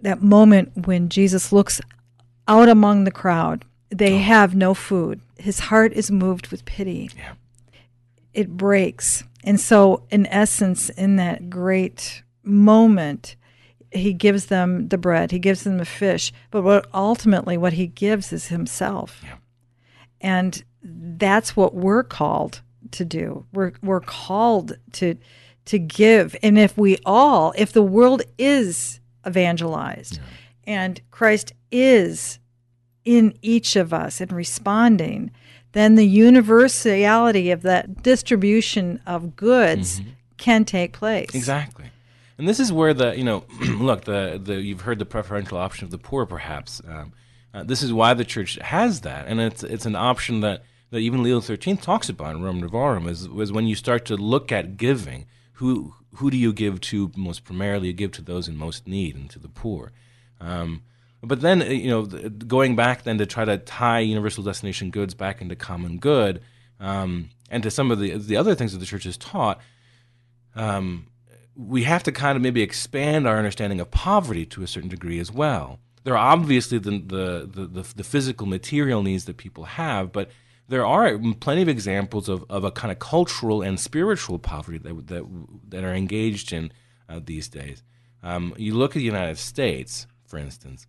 That 0.00 0.22
moment 0.22 0.86
when 0.86 1.10
Jesus 1.10 1.52
looks 1.52 1.80
out 2.48 2.68
among 2.68 3.04
the 3.04 3.10
crowd 3.10 3.64
they 3.90 4.14
oh. 4.14 4.18
have 4.18 4.54
no 4.54 4.72
food. 4.72 5.20
His 5.38 5.58
heart 5.60 5.92
is 5.92 6.10
moved 6.10 6.48
with 6.48 6.64
pity. 6.64 7.10
Yeah. 7.16 7.34
It 8.32 8.56
breaks. 8.56 9.24
And 9.44 9.58
so, 9.58 10.04
in 10.10 10.26
essence, 10.26 10.90
in 10.90 11.16
that 11.16 11.48
great 11.48 12.22
moment, 12.42 13.36
he 13.92 14.12
gives 14.12 14.46
them 14.46 14.88
the 14.88 14.98
bread, 14.98 15.30
he 15.30 15.38
gives 15.38 15.64
them 15.64 15.78
the 15.78 15.84
fish, 15.84 16.32
but 16.50 16.62
what 16.62 16.86
ultimately 16.94 17.56
what 17.56 17.72
he 17.72 17.86
gives 17.86 18.32
is 18.32 18.48
himself. 18.48 19.20
Yeah. 19.24 19.36
And 20.20 20.64
that's 20.82 21.56
what 21.56 21.74
we're 21.74 22.04
called 22.04 22.62
to 22.92 23.04
do. 23.04 23.46
We're 23.52 23.72
we're 23.82 24.00
called 24.00 24.76
to 24.92 25.16
to 25.66 25.78
give. 25.78 26.36
And 26.42 26.58
if 26.58 26.76
we 26.76 26.98
all, 27.04 27.52
if 27.56 27.72
the 27.72 27.82
world 27.82 28.22
is 28.38 29.00
evangelized 29.26 30.18
yeah. 30.18 30.22
and 30.74 31.00
Christ 31.10 31.52
is 31.70 32.38
in 33.04 33.36
each 33.42 33.76
of 33.76 33.92
us 33.92 34.20
and 34.20 34.32
responding, 34.32 35.30
then 35.72 35.94
the 35.94 36.06
universality 36.06 37.50
of 37.50 37.62
that 37.62 38.02
distribution 38.02 39.00
of 39.06 39.36
goods 39.36 40.00
mm-hmm. 40.00 40.10
can 40.36 40.64
take 40.64 40.92
place. 40.92 41.30
Exactly. 41.34 41.90
And 42.38 42.48
this 42.48 42.58
is 42.58 42.72
where 42.72 42.94
the, 42.94 43.16
you 43.16 43.24
know, 43.24 43.44
look, 43.60 44.04
the, 44.04 44.40
the 44.42 44.54
you've 44.54 44.80
heard 44.80 44.98
the 44.98 45.06
preferential 45.06 45.58
option 45.58 45.84
of 45.84 45.90
the 45.90 45.98
poor, 45.98 46.26
perhaps. 46.26 46.80
Um, 46.88 47.12
uh, 47.52 47.64
this 47.64 47.82
is 47.82 47.92
why 47.92 48.14
the 48.14 48.24
church 48.24 48.58
has 48.62 49.02
that. 49.02 49.26
And 49.26 49.40
it's, 49.40 49.62
it's 49.62 49.86
an 49.86 49.96
option 49.96 50.40
that, 50.40 50.62
that 50.90 50.98
even 50.98 51.22
Leo 51.22 51.40
XIII 51.40 51.76
talks 51.76 52.08
about 52.08 52.34
in 52.34 52.42
Rerum 52.42 52.62
Novarum, 52.62 53.08
is, 53.08 53.26
is 53.26 53.52
when 53.52 53.66
you 53.66 53.74
start 53.74 54.04
to 54.06 54.16
look 54.16 54.50
at 54.50 54.76
giving, 54.76 55.26
who, 55.54 55.94
who 56.14 56.30
do 56.30 56.36
you 56.36 56.52
give 56.52 56.80
to 56.80 57.12
most 57.14 57.44
primarily? 57.44 57.88
You 57.88 57.92
give 57.92 58.12
to 58.12 58.22
those 58.22 58.48
in 58.48 58.56
most 58.56 58.88
need 58.88 59.16
and 59.16 59.28
to 59.30 59.38
the 59.38 59.48
poor. 59.48 59.92
Um, 60.40 60.82
but 61.22 61.40
then, 61.40 61.62
uh, 61.62 61.66
you 61.66 61.90
know, 61.90 62.06
going 62.06 62.76
back 62.76 63.02
then 63.02 63.18
to 63.18 63.26
try 63.26 63.44
to 63.44 63.58
tie 63.58 64.00
universal 64.00 64.42
destination 64.42 64.90
goods 64.90 65.14
back 65.14 65.40
into 65.40 65.54
common 65.54 65.98
good, 65.98 66.40
um, 66.78 67.30
and 67.50 67.62
to 67.62 67.70
some 67.70 67.90
of 67.90 67.98
the 67.98 68.16
the 68.16 68.36
other 68.36 68.54
things 68.54 68.72
that 68.72 68.78
the 68.78 68.86
church 68.86 69.04
has 69.04 69.16
taught, 69.16 69.60
um, 70.54 71.06
we 71.54 71.82
have 71.82 72.02
to 72.04 72.12
kind 72.12 72.36
of 72.36 72.42
maybe 72.42 72.62
expand 72.62 73.26
our 73.26 73.36
understanding 73.36 73.80
of 73.80 73.90
poverty 73.90 74.46
to 74.46 74.62
a 74.62 74.66
certain 74.66 74.88
degree 74.88 75.18
as 75.18 75.30
well. 75.30 75.78
There 76.04 76.16
are 76.16 76.32
obviously 76.32 76.78
the 76.78 76.90
the 76.90 77.50
the, 77.52 77.66
the, 77.66 77.94
the 77.96 78.04
physical 78.04 78.46
material 78.46 79.02
needs 79.02 79.26
that 79.26 79.36
people 79.36 79.64
have, 79.64 80.12
but 80.12 80.30
there 80.68 80.86
are 80.86 81.18
plenty 81.40 81.62
of 81.62 81.68
examples 81.68 82.28
of, 82.28 82.44
of 82.48 82.64
a 82.64 82.70
kind 82.70 82.92
of 82.92 82.98
cultural 82.98 83.60
and 83.60 83.78
spiritual 83.78 84.38
poverty 84.38 84.78
that 84.78 85.08
that 85.08 85.24
that 85.68 85.84
are 85.84 85.94
engaged 85.94 86.50
in 86.50 86.72
uh, 87.10 87.20
these 87.22 87.48
days. 87.48 87.82
Um, 88.22 88.54
you 88.56 88.74
look 88.74 88.92
at 88.92 89.00
the 89.00 89.04
United 89.04 89.36
States, 89.36 90.06
for 90.24 90.38
instance 90.38 90.86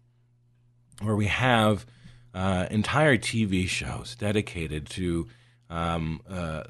where 1.02 1.16
we 1.16 1.28
have 1.28 1.86
uh, 2.34 2.68
entire 2.72 3.18
TV 3.18 3.68
shows 3.68 4.16
dedicated 4.16 4.90
to 4.92 5.28
um, 5.70 6.22
uh, 6.30 6.64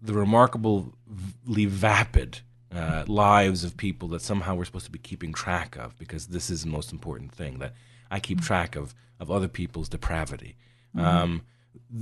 the 0.00 0.14
remarkably 0.14 1.64
vapid 1.66 2.40
uh, 2.74 3.04
lives 3.06 3.64
of 3.64 3.76
people 3.76 4.08
that 4.08 4.22
somehow 4.22 4.54
we're 4.54 4.64
supposed 4.64 4.86
to 4.86 4.90
be 4.90 4.98
keeping 4.98 5.32
track 5.32 5.76
of 5.76 5.96
because 5.98 6.28
this 6.28 6.50
is 6.50 6.64
the 6.64 6.68
most 6.68 6.92
important 6.92 7.32
thing 7.32 7.58
that 7.58 7.72
I 8.10 8.20
keep 8.20 8.38
mm-hmm. 8.38 8.46
track 8.46 8.76
of 8.76 8.94
of 9.20 9.30
other 9.30 9.48
people's 9.48 9.88
depravity. 9.88 10.56
Mm-hmm. 10.94 11.06
Um, 11.06 11.42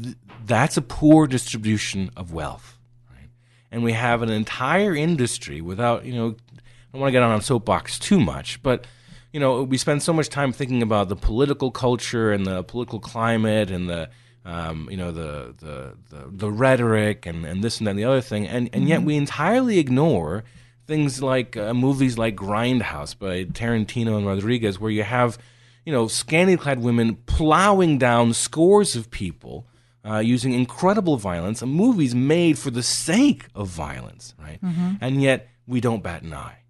th- 0.03 0.17
that's 0.47 0.77
a 0.77 0.83
poor 0.83 1.27
distribution 1.27 2.11
of 2.17 2.33
wealth, 2.33 2.79
right? 3.11 3.29
And 3.71 3.85
we 3.85 3.93
have 3.93 4.23
an 4.23 4.31
entire 4.31 4.95
industry 4.95 5.61
without 5.61 6.05
you 6.05 6.15
know 6.15 6.29
I 6.29 6.93
don't 6.93 7.01
want 7.01 7.09
to 7.09 7.13
get 7.13 7.23
on 7.23 7.39
a 7.39 7.43
soapbox 7.43 7.99
too 7.99 8.21
much, 8.21 8.63
but 8.63 8.87
you 9.33 9.41
know, 9.41 9.63
we 9.63 9.79
spend 9.79 10.03
so 10.03 10.13
much 10.13 10.29
time 10.29 10.53
thinking 10.53 10.83
about 10.83 11.09
the 11.09 11.17
political 11.17 11.71
culture 11.71 12.33
and 12.33 12.47
the 12.47 12.63
political 12.63 13.01
climate 13.01 13.71
and 13.71 13.89
the, 13.89 14.11
um, 14.45 14.89
you 14.91 14.97
know, 14.97 15.11
the, 15.11 15.55
the, 15.59 15.97
the, 16.11 16.31
the, 16.31 16.51
rhetoric 16.51 17.25
and, 17.25 17.47
and 17.47 17.65
this 17.65 17.79
and 17.79 17.87
that 17.87 17.93
and 17.93 17.99
the 17.99 18.05
other 18.05 18.21
thing. 18.21 18.47
And, 18.47 18.69
and 18.73 18.89
yet 18.89 18.99
mm-hmm. 18.99 19.07
we 19.07 19.17
entirely 19.17 19.79
ignore 19.79 20.45
things 20.87 21.23
like 21.23 21.57
uh, 21.57 21.73
movies 21.73 22.19
like 22.19 22.37
Grindhouse 22.37 23.19
by 23.19 23.45
Tarantino 23.45 24.19
and 24.19 24.27
Rodriguez, 24.27 24.79
where 24.79 24.91
you 24.91 25.03
have, 25.03 25.39
you 25.87 25.93
know, 25.93 26.09
scantily 26.09 26.59
clad 26.59 26.81
women 26.81 27.17
plowing 27.27 27.99
down 27.99 28.35
scores 28.35 28.95
of 28.97 29.11
people. 29.11 29.67
Uh, 30.05 30.19
using 30.19 30.53
incredible 30.53 31.17
violence, 31.17 31.63
movies 31.63 32.13
made 32.13 32.59
for 32.59 32.73
the 32.73 32.83
sake 32.83 33.47
of 33.55 33.69
violence, 33.69 34.35
right? 34.37 34.61
Mm-hmm. 34.61 34.95
And 35.01 35.23
yet 35.23 35.49
we 35.65 35.81
don't 35.81 36.03
bat 36.03 36.23
an 36.23 36.35
eye. 36.35 36.62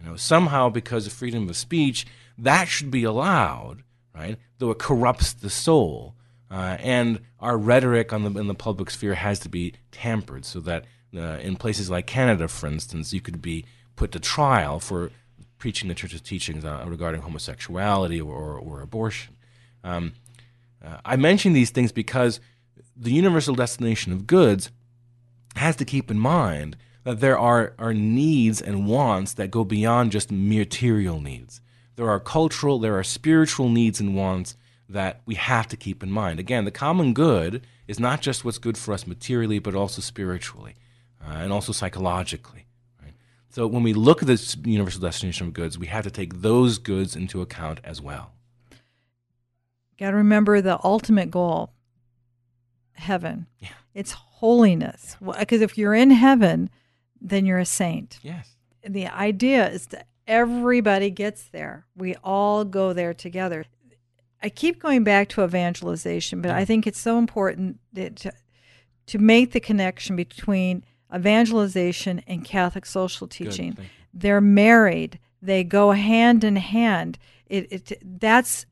You 0.00 0.10
know, 0.10 0.16
somehow 0.16 0.70
because 0.70 1.06
of 1.06 1.12
freedom 1.12 1.48
of 1.48 1.56
speech, 1.56 2.06
that 2.38 2.68
should 2.68 2.90
be 2.90 3.04
allowed, 3.04 3.82
right? 4.14 4.38
Though 4.58 4.70
it 4.70 4.78
corrupts 4.78 5.32
the 5.32 5.50
soul. 5.50 6.14
Uh, 6.50 6.76
and 6.80 7.20
our 7.38 7.56
rhetoric 7.56 8.12
on 8.12 8.24
the 8.24 8.40
in 8.40 8.48
the 8.48 8.54
public 8.54 8.90
sphere 8.90 9.14
has 9.14 9.38
to 9.40 9.48
be 9.48 9.74
tampered 9.92 10.44
so 10.44 10.58
that 10.60 10.84
uh, 11.16 11.38
in 11.38 11.56
places 11.56 11.90
like 11.90 12.06
Canada, 12.06 12.48
for 12.48 12.66
instance, 12.66 13.12
you 13.12 13.20
could 13.20 13.40
be 13.40 13.64
put 13.94 14.10
to 14.12 14.18
trial 14.18 14.80
for 14.80 15.10
preaching 15.58 15.88
the 15.88 15.94
church's 15.94 16.20
teachings 16.20 16.64
uh, 16.64 16.84
regarding 16.86 17.20
homosexuality 17.20 18.20
or, 18.20 18.34
or, 18.34 18.58
or 18.58 18.80
abortion. 18.80 19.36
Um, 19.84 20.14
uh, 20.84 20.98
I 21.04 21.16
mention 21.16 21.52
these 21.52 21.70
things 21.70 21.92
because 21.92 22.40
the 22.96 23.12
universal 23.12 23.54
destination 23.54 24.12
of 24.12 24.26
goods 24.26 24.70
has 25.56 25.76
to 25.76 25.84
keep 25.84 26.10
in 26.10 26.18
mind 26.18 26.76
that 27.04 27.20
there 27.20 27.38
are, 27.38 27.74
are 27.78 27.94
needs 27.94 28.60
and 28.60 28.86
wants 28.86 29.34
that 29.34 29.50
go 29.50 29.64
beyond 29.64 30.12
just 30.12 30.30
material 30.30 31.20
needs. 31.20 31.60
There 31.96 32.08
are 32.08 32.20
cultural, 32.20 32.78
there 32.78 32.98
are 32.98 33.04
spiritual 33.04 33.68
needs 33.68 34.00
and 34.00 34.14
wants 34.14 34.56
that 34.88 35.20
we 35.24 35.36
have 35.36 35.68
to 35.68 35.76
keep 35.76 36.02
in 36.02 36.10
mind. 36.10 36.40
Again, 36.40 36.64
the 36.64 36.70
common 36.70 37.12
good 37.12 37.66
is 37.86 38.00
not 38.00 38.20
just 38.20 38.44
what's 38.44 38.58
good 38.58 38.76
for 38.76 38.92
us 38.92 39.06
materially, 39.06 39.58
but 39.58 39.74
also 39.74 40.02
spiritually 40.02 40.74
uh, 41.24 41.34
and 41.34 41.52
also 41.52 41.72
psychologically. 41.72 42.66
Right? 43.02 43.14
So 43.48 43.66
when 43.66 43.82
we 43.82 43.92
look 43.92 44.22
at 44.22 44.28
this 44.28 44.56
universal 44.64 45.00
destination 45.00 45.46
of 45.46 45.52
goods, 45.52 45.78
we 45.78 45.86
have 45.86 46.04
to 46.04 46.10
take 46.10 46.42
those 46.42 46.78
goods 46.78 47.14
into 47.16 47.40
account 47.40 47.80
as 47.84 48.00
well. 48.00 48.32
Got 49.98 50.10
to 50.10 50.16
remember 50.16 50.60
the 50.60 50.78
ultimate 50.82 51.30
goal 51.30 51.72
heaven. 52.92 53.46
Yeah. 53.58 53.68
It's 53.94 54.12
holiness. 54.12 55.16
Because 55.38 55.60
if 55.60 55.76
you're 55.76 55.94
in 55.94 56.10
heaven, 56.10 56.70
then 57.20 57.46
you're 57.46 57.58
a 57.58 57.66
saint. 57.66 58.18
Yes. 58.22 58.56
The 58.86 59.08
idea 59.08 59.68
is 59.68 59.86
that 59.88 60.06
everybody 60.26 61.10
gets 61.10 61.44
there. 61.44 61.86
We 61.96 62.14
all 62.22 62.64
go 62.64 62.92
there 62.92 63.14
together. 63.14 63.64
I 64.42 64.48
keep 64.48 64.80
going 64.80 65.04
back 65.04 65.28
to 65.30 65.44
evangelization, 65.44 66.40
but 66.40 66.52
I 66.52 66.64
think 66.64 66.86
it's 66.86 66.98
so 66.98 67.18
important 67.18 67.78
to, 67.94 68.32
to 69.06 69.18
make 69.18 69.52
the 69.52 69.60
connection 69.60 70.16
between 70.16 70.84
evangelization 71.14 72.22
and 72.26 72.44
Catholic 72.44 72.86
social 72.86 73.26
teaching. 73.26 73.76
They're 74.14 74.40
married. 74.40 75.18
They 75.42 75.64
go 75.64 75.90
hand 75.92 76.44
in 76.44 76.56
hand. 76.56 77.18
It, 77.46 77.70
it 77.70 78.20
that's 78.20 78.66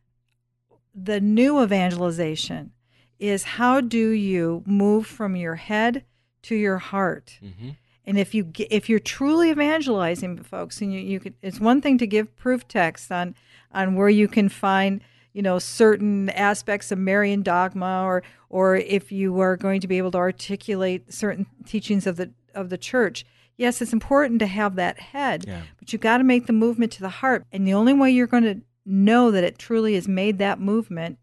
the 0.95 1.21
new 1.21 1.63
evangelization 1.63 2.73
is 3.19 3.43
how 3.43 3.81
do 3.81 4.11
you 4.11 4.63
move 4.67 5.07
from 5.07 5.37
your 5.37 5.57
head 5.57 6.05
to 6.43 6.55
your 6.55 6.79
heart? 6.79 7.39
Mm-hmm. 7.43 7.71
And 8.09 8.18
if 8.18 8.33
you 8.33 8.51
if 8.71 8.88
you're 8.88 8.99
truly 8.99 9.51
evangelizing 9.51 10.42
folks, 10.42 10.81
and 10.81 10.90
you, 10.90 10.99
you 10.99 11.21
could, 11.21 11.35
it's 11.42 11.61
one 11.61 11.83
thing 11.83 11.99
to 11.99 12.07
give 12.07 12.35
proof 12.37 12.66
text 12.66 13.12
on 13.12 13.35
on 13.71 13.97
where 13.97 14.09
you 14.09 14.29
can 14.29 14.49
find 14.49 15.03
you 15.35 15.42
know 15.42 15.59
certain 15.59 16.31
aspects 16.31 16.90
of 16.90 16.99
Marian 16.99 17.42
dogma, 17.42 18.05
or 18.07 18.23
or 18.49 18.77
if 18.77 19.12
you 19.12 19.38
are 19.40 19.59
going 19.59 19.83
to 19.83 19.87
be 19.87 19.99
able 19.99 20.11
to 20.12 20.18
articulate 20.18 21.12
certain 21.12 21.44
teachings 21.66 22.07
of 22.07 22.16
the 22.16 22.31
of 22.55 22.71
the 22.71 22.79
church. 22.79 23.27
Yes, 23.59 23.83
it's 23.83 23.92
important 23.92 24.38
to 24.38 24.47
have 24.47 24.77
that 24.77 24.99
head, 24.99 25.44
yeah. 25.47 25.61
but 25.79 25.92
you've 25.92 26.01
got 26.01 26.16
to 26.16 26.25
make 26.25 26.47
the 26.47 26.55
movement 26.55 26.92
to 26.92 27.03
the 27.03 27.11
heart. 27.11 27.44
And 27.53 27.68
the 27.68 27.75
only 27.75 27.92
way 27.92 28.11
you're 28.11 28.27
going 28.27 28.44
to 28.44 28.62
know 28.87 29.31
that 29.33 29.44
it 29.44 29.59
truly 29.59 29.97
has 29.97 30.09
made 30.09 30.38
that 30.38 30.61
movement 30.61 31.18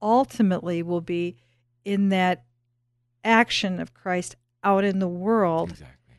ultimately 0.00 0.82
will 0.82 1.02
be 1.02 1.36
in 1.84 2.08
that 2.08 2.44
action 3.22 3.80
of 3.80 3.92
Christ 3.92 4.36
out 4.62 4.84
in 4.84 4.98
the 4.98 5.08
world 5.08 5.70
Exactly. 5.70 6.16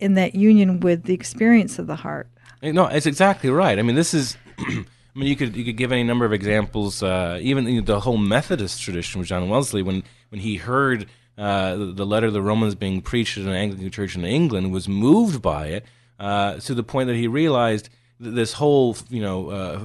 in 0.00 0.14
that 0.14 0.34
union 0.34 0.80
with 0.80 1.04
the 1.04 1.14
experience 1.14 1.78
of 1.78 1.86
the 1.86 1.96
heart. 1.96 2.28
No, 2.62 2.86
it's 2.86 3.06
exactly 3.06 3.50
right. 3.50 3.78
I 3.78 3.82
mean, 3.82 3.96
this 3.96 4.14
is. 4.14 4.36
I 4.58 5.20
mean, 5.20 5.28
you 5.28 5.36
could 5.36 5.54
you 5.54 5.64
could 5.64 5.76
give 5.76 5.92
any 5.92 6.02
number 6.02 6.24
of 6.24 6.32
examples. 6.32 7.02
Uh, 7.02 7.38
even 7.40 7.66
you 7.66 7.80
know, 7.80 7.86
the 7.86 8.00
whole 8.00 8.16
Methodist 8.16 8.82
tradition 8.82 9.20
with 9.20 9.28
John 9.28 9.48
Wesley, 9.48 9.82
when 9.82 10.02
when 10.30 10.40
he 10.40 10.56
heard 10.56 11.06
uh, 11.38 11.76
the, 11.76 11.86
the, 11.86 12.06
letter 12.06 12.26
of 12.26 12.32
the 12.32 12.42
Romans 12.42 12.74
being 12.74 13.00
preached 13.00 13.36
in 13.36 13.46
an 13.46 13.54
Anglican 13.54 13.90
church 13.90 14.16
in 14.16 14.24
England, 14.24 14.72
was 14.72 14.88
moved 14.88 15.42
by 15.42 15.66
it 15.66 15.84
uh, 16.18 16.54
to 16.60 16.74
the 16.74 16.82
point 16.82 17.08
that 17.08 17.16
he 17.16 17.28
realized 17.28 17.90
this 18.24 18.54
whole 18.54 18.96
you 19.08 19.22
know 19.22 19.50
uh, 19.50 19.80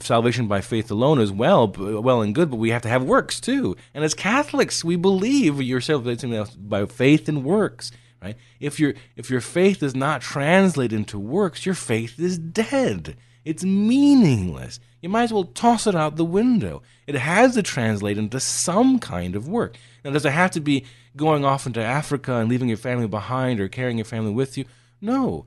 salvation 0.00 0.46
by 0.46 0.60
faith 0.60 0.90
alone 0.90 1.20
is 1.20 1.32
well 1.32 1.68
well 1.68 2.22
and 2.22 2.34
good 2.34 2.50
but 2.50 2.56
we 2.56 2.70
have 2.70 2.82
to 2.82 2.88
have 2.88 3.02
works 3.02 3.40
too. 3.40 3.76
And 3.94 4.04
as 4.04 4.14
catholics 4.14 4.84
we 4.84 4.96
believe 4.96 5.60
you're 5.60 5.80
salvation 5.80 6.46
by 6.56 6.86
faith 6.86 7.28
and 7.28 7.44
works 7.44 7.92
right? 8.22 8.36
If 8.58 8.78
your 8.78 8.94
if 9.16 9.30
your 9.30 9.40
faith 9.40 9.80
does 9.80 9.94
not 9.94 10.22
translate 10.22 10.92
into 10.92 11.18
works 11.18 11.66
your 11.66 11.74
faith 11.74 12.18
is 12.18 12.38
dead. 12.38 13.16
It's 13.44 13.64
meaningless. 13.64 14.80
You 15.00 15.08
might 15.08 15.24
as 15.24 15.32
well 15.32 15.44
toss 15.44 15.86
it 15.86 15.94
out 15.94 16.16
the 16.16 16.24
window. 16.26 16.82
It 17.06 17.14
has 17.14 17.54
to 17.54 17.62
translate 17.62 18.18
into 18.18 18.38
some 18.38 18.98
kind 18.98 19.34
of 19.34 19.48
work. 19.48 19.76
Now 20.04 20.12
does 20.12 20.26
it 20.26 20.32
have 20.32 20.50
to 20.52 20.60
be 20.60 20.84
going 21.16 21.44
off 21.44 21.66
into 21.66 21.82
africa 21.82 22.34
and 22.34 22.48
leaving 22.48 22.68
your 22.68 22.76
family 22.76 23.08
behind 23.08 23.60
or 23.60 23.68
carrying 23.68 23.98
your 23.98 24.04
family 24.04 24.32
with 24.32 24.56
you? 24.56 24.64
No 25.00 25.46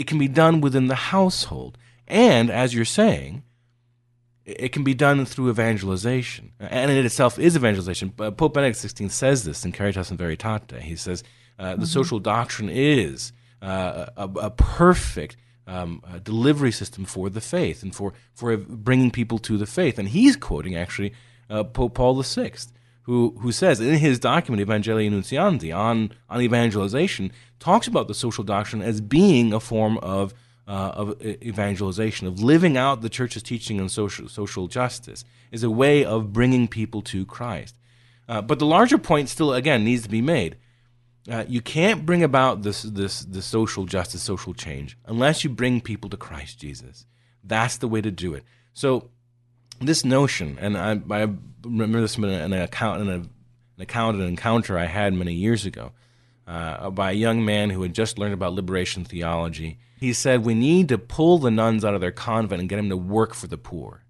it 0.00 0.06
can 0.06 0.18
be 0.18 0.28
done 0.28 0.62
within 0.62 0.86
the 0.86 0.94
household. 0.94 1.76
And 2.08 2.50
as 2.50 2.74
you're 2.74 2.86
saying, 2.86 3.42
it 4.46 4.72
can 4.72 4.82
be 4.82 4.94
done 4.94 5.26
through 5.26 5.50
evangelization. 5.50 6.52
And 6.58 6.90
it 6.90 7.04
itself 7.04 7.38
is 7.38 7.54
evangelization. 7.54 8.10
Pope 8.12 8.54
Benedict 8.54 8.78
XVI 8.78 9.10
says 9.10 9.44
this 9.44 9.62
in 9.62 9.72
Caritas 9.72 10.10
in 10.10 10.16
Veritate. 10.16 10.80
He 10.80 10.96
says 10.96 11.22
uh, 11.58 11.72
the 11.72 11.76
mm-hmm. 11.76 11.84
social 11.84 12.18
doctrine 12.18 12.70
is 12.70 13.32
uh, 13.60 14.06
a, 14.16 14.24
a, 14.24 14.50
perfect 14.50 15.36
um, 15.66 16.02
a 16.10 16.18
delivery 16.18 16.72
system 16.72 17.04
for 17.04 17.28
the 17.28 17.42
faith 17.42 17.82
and 17.82 17.94
for, 17.94 18.14
for 18.32 18.56
bringing 18.56 19.10
people 19.10 19.38
to 19.40 19.58
the 19.58 19.66
faith. 19.66 19.98
And 19.98 20.08
he's 20.08 20.34
quoting 20.34 20.76
actually 20.76 21.12
uh, 21.50 21.64
Pope 21.64 21.94
Paul 21.94 22.22
VI 22.22 22.52
who, 23.10 23.34
who 23.40 23.50
says 23.50 23.80
in 23.80 23.96
his 23.96 24.20
document 24.20 24.64
Evangelii 24.64 25.10
Nuntiandi 25.10 25.76
on, 25.76 26.12
on 26.28 26.40
evangelization, 26.40 27.32
talks 27.58 27.88
about 27.88 28.06
the 28.06 28.14
social 28.14 28.44
doctrine 28.44 28.82
as 28.82 29.00
being 29.00 29.52
a 29.52 29.58
form 29.58 29.98
of, 29.98 30.32
uh, 30.68 30.92
of 30.94 31.20
evangelization, 31.20 32.28
of 32.28 32.40
living 32.40 32.76
out 32.76 33.02
the 33.02 33.08
church's 33.08 33.42
teaching 33.42 33.80
on 33.80 33.88
social, 33.88 34.28
social 34.28 34.68
justice, 34.68 35.24
is 35.50 35.64
a 35.64 35.70
way 35.70 36.04
of 36.04 36.32
bringing 36.32 36.68
people 36.68 37.02
to 37.02 37.26
Christ. 37.26 37.74
Uh, 38.28 38.42
but 38.42 38.60
the 38.60 38.64
larger 38.66 38.96
point 38.96 39.28
still, 39.28 39.54
again, 39.54 39.82
needs 39.82 40.04
to 40.04 40.08
be 40.08 40.22
made. 40.22 40.56
Uh, 41.28 41.44
you 41.48 41.60
can't 41.60 42.06
bring 42.06 42.22
about 42.22 42.62
this, 42.62 42.82
this, 42.82 43.22
this 43.22 43.44
social 43.44 43.86
justice, 43.86 44.22
social 44.22 44.54
change, 44.54 44.96
unless 45.06 45.42
you 45.42 45.50
bring 45.50 45.80
people 45.80 46.08
to 46.10 46.16
Christ 46.16 46.60
Jesus. 46.60 47.06
That's 47.42 47.76
the 47.76 47.88
way 47.88 48.02
to 48.02 48.12
do 48.12 48.34
it. 48.34 48.44
So 48.72 49.10
this 49.80 50.04
notion, 50.04 50.58
and 50.60 50.76
I, 50.76 51.00
I 51.10 51.28
remember 51.64 52.00
this 52.00 52.14
from 52.14 52.24
an, 52.24 52.52
account, 52.52 53.02
an, 53.02 53.08
an 53.08 53.30
account, 53.78 54.16
an 54.16 54.26
encounter 54.26 54.78
I 54.78 54.86
had 54.86 55.14
many 55.14 55.34
years 55.34 55.64
ago 55.64 55.92
uh, 56.46 56.90
by 56.90 57.10
a 57.10 57.14
young 57.14 57.44
man 57.44 57.70
who 57.70 57.82
had 57.82 57.94
just 57.94 58.18
learned 58.18 58.34
about 58.34 58.52
liberation 58.52 59.04
theology. 59.04 59.78
He 59.98 60.12
said, 60.12 60.44
We 60.44 60.54
need 60.54 60.88
to 60.88 60.98
pull 60.98 61.38
the 61.38 61.50
nuns 61.50 61.84
out 61.84 61.94
of 61.94 62.00
their 62.00 62.12
convent 62.12 62.60
and 62.60 62.68
get 62.68 62.76
them 62.76 62.88
to 62.88 62.96
work 62.96 63.34
for 63.34 63.46
the 63.46 63.58
poor. 63.58 64.04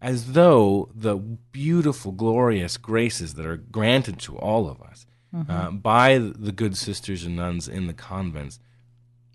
As 0.00 0.32
though 0.32 0.90
the 0.94 1.16
beautiful, 1.16 2.12
glorious 2.12 2.76
graces 2.76 3.34
that 3.34 3.46
are 3.46 3.56
granted 3.56 4.18
to 4.20 4.36
all 4.36 4.68
of 4.68 4.80
us 4.80 5.06
mm-hmm. 5.34 5.50
uh, 5.50 5.70
by 5.70 6.18
the 6.18 6.52
good 6.52 6.76
sisters 6.76 7.24
and 7.24 7.36
nuns 7.36 7.68
in 7.68 7.86
the 7.86 7.94
convents 7.94 8.60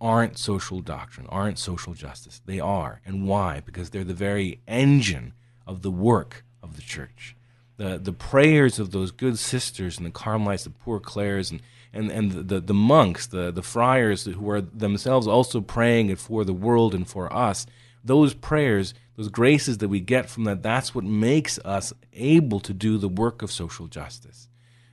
aren't 0.03 0.37
social 0.37 0.81
doctrine, 0.81 1.25
aren't 1.29 1.57
social 1.57 1.93
justice. 1.93 2.41
They 2.45 2.59
are. 2.59 2.99
And 3.05 3.25
why? 3.25 3.61
Because 3.65 3.89
they're 3.89 4.03
the 4.03 4.13
very 4.13 4.59
engine 4.67 5.33
of 5.65 5.81
the 5.81 5.89
work 5.89 6.43
of 6.61 6.75
the 6.75 6.81
church. 6.81 7.37
The, 7.77 7.97
the 7.97 8.11
prayers 8.11 8.79
of 8.79 8.91
those 8.91 9.11
good 9.11 9.39
sisters 9.39 9.97
and 9.97 10.05
the 10.05 10.11
Carmelites, 10.11 10.65
the 10.65 10.71
poor 10.71 10.99
Clares, 10.99 11.51
and, 11.51 11.61
and, 11.93 12.11
and 12.11 12.31
the, 12.33 12.43
the, 12.43 12.59
the 12.59 12.73
monks, 12.73 13.25
the, 13.25 13.49
the 13.49 13.63
friars 13.63 14.25
who 14.25 14.49
are 14.49 14.59
themselves 14.59 15.25
also 15.25 15.61
praying 15.61 16.13
for 16.17 16.43
the 16.43 16.53
world 16.53 16.93
and 16.93 17.07
for 17.07 17.31
us, 17.31 17.65
those 18.03 18.33
prayers, 18.33 18.93
those 19.15 19.29
graces 19.29 19.77
that 19.77 19.87
we 19.87 20.01
get 20.01 20.29
from 20.29 20.43
that, 20.43 20.61
that's 20.61 20.93
what 20.93 21.05
makes 21.05 21.59
us 21.59 21.93
able 22.11 22.59
to 22.59 22.73
do 22.73 22.97
the 22.97 23.07
work 23.07 23.41
of 23.41 23.49
social 23.49 23.87
justice. 23.87 24.49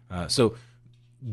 Uh, 0.09 0.29
so, 0.29 0.55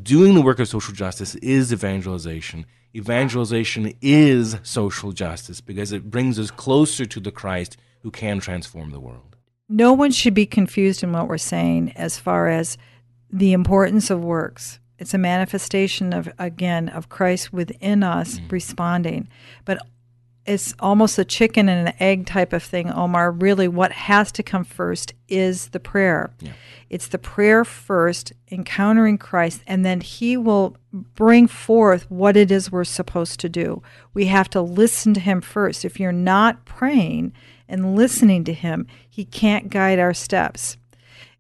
doing 0.02 0.34
the 0.34 0.42
work 0.42 0.60
of 0.60 0.68
social 0.68 0.96
justice 0.96 1.36
is 1.36 1.72
evangelization 1.72 2.66
evangelization 2.98 3.94
is 4.02 4.58
social 4.64 5.12
justice 5.12 5.62
because 5.62 5.92
it 5.92 6.10
brings 6.10 6.40
us 6.40 6.50
closer 6.52 7.06
to 7.06 7.20
the 7.20 7.32
Christ 7.32 7.78
who 8.02 8.12
can 8.12 8.40
transform 8.40 8.92
the 8.92 9.00
world. 9.00 9.36
No 9.70 9.94
one 9.94 10.12
should 10.12 10.34
be 10.34 10.46
confused 10.46 11.04
in 11.04 11.12
what 11.12 11.28
we're 11.28 11.38
saying 11.38 11.92
as 11.96 12.18
far 12.18 12.48
as 12.48 12.78
the 13.30 13.54
importance 13.54 14.10
of 14.10 14.24
works. 14.24 14.80
It's 14.98 15.14
a 15.14 15.20
manifestation 15.20 16.14
of, 16.14 16.30
again, 16.40 16.90
of 16.90 17.10
Christ 17.10 17.54
within 17.54 18.02
us 18.02 18.40
mm. 18.40 18.52
responding. 18.52 19.28
But 19.66 19.80
it's 20.48 20.74
almost 20.80 21.20
a 21.20 21.26
chicken 21.26 21.68
and 21.68 21.90
an 21.90 21.94
egg 22.00 22.26
type 22.26 22.54
of 22.54 22.64
thing, 22.64 22.90
Omar. 22.90 23.32
Really, 23.32 23.68
what 23.68 23.92
has 23.92 24.32
to 24.32 24.44
come 24.44 24.64
first 24.64 25.14
is 25.28 25.68
the 25.70 25.80
prayer. 25.80 26.32
Yeah. 26.40 26.54
It's 26.90 27.10
the 27.10 27.20
prayer 27.20 27.66
first, 27.66 28.32
encountering 28.50 29.18
Christ, 29.18 29.62
and 29.68 29.86
then 29.86 30.00
He 30.00 30.38
will 30.38 30.78
bring 30.94 31.48
forth 31.48 32.10
what 32.10 32.38
it 32.38 32.50
is 32.50 32.72
we're 32.72 32.86
supposed 32.86 33.42
to 33.42 33.50
do. 33.50 33.84
We 34.14 34.28
have 34.28 34.50
to 34.52 34.62
listen 34.62 35.14
to 35.16 35.20
Him 35.20 35.42
first. 35.42 35.84
If 35.84 36.00
you're 36.00 36.14
not 36.14 36.64
praying 36.64 37.34
and 37.68 37.96
listening 37.98 38.46
to 38.46 38.54
Him, 38.54 38.88
He 39.10 39.26
can't 39.26 39.70
guide 39.70 40.00
our 40.00 40.14
steps. 40.14 40.78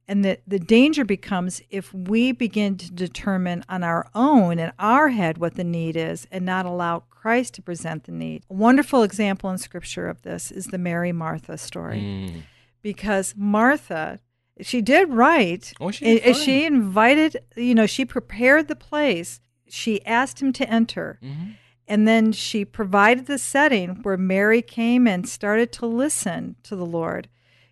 And 0.09 0.23
the, 0.23 0.39
the 0.47 0.59
danger 0.59 1.03
becomes 1.03 1.61
if 1.69 1.93
we 1.93 2.31
begin 2.31 2.77
to 2.77 2.91
determine 2.91 3.63
on 3.67 3.83
our 3.83 4.07
own 4.15 4.57
in 4.57 4.71
our 4.79 5.09
head 5.09 5.37
what 5.37 5.55
the 5.55 5.65
need 5.65 5.97
is 5.97 6.27
and 6.31 6.45
not 6.45 6.65
allow 6.65 7.03
Christ 7.27 7.55
to 7.55 7.61
present 7.61 8.05
the 8.05 8.13
need. 8.13 8.45
A 8.49 8.53
wonderful 8.53 9.03
example 9.03 9.49
in 9.49 9.57
Scripture 9.57 10.07
of 10.07 10.21
this 10.21 10.49
is 10.49 10.67
the 10.67 10.77
Mary 10.77 11.11
Martha 11.11 11.57
story. 11.57 11.99
Mm. 11.99 12.43
Because 12.81 13.33
Martha 13.35 14.19
She 14.61 14.81
did 14.81 15.09
right. 15.09 15.73
Oh, 15.81 15.91
she 15.91 16.05
did 16.05 16.35
she 16.37 16.65
invited, 16.65 17.37
you 17.57 17.75
know, 17.75 17.85
she 17.85 18.05
prepared 18.05 18.69
the 18.69 18.75
place. 18.75 19.39
She 19.67 20.05
asked 20.05 20.41
him 20.41 20.53
to 20.53 20.69
enter. 20.69 21.19
Mm-hmm. 21.21 21.51
And 21.87 22.07
then 22.07 22.31
she 22.31 22.65
provided 22.65 23.25
the 23.25 23.37
setting 23.37 24.01
where 24.03 24.17
Mary 24.17 24.61
came 24.61 25.05
and 25.05 25.27
started 25.27 25.71
to 25.73 25.85
listen 25.85 26.55
to 26.63 26.75
the 26.75 26.85
Lord. 26.85 27.27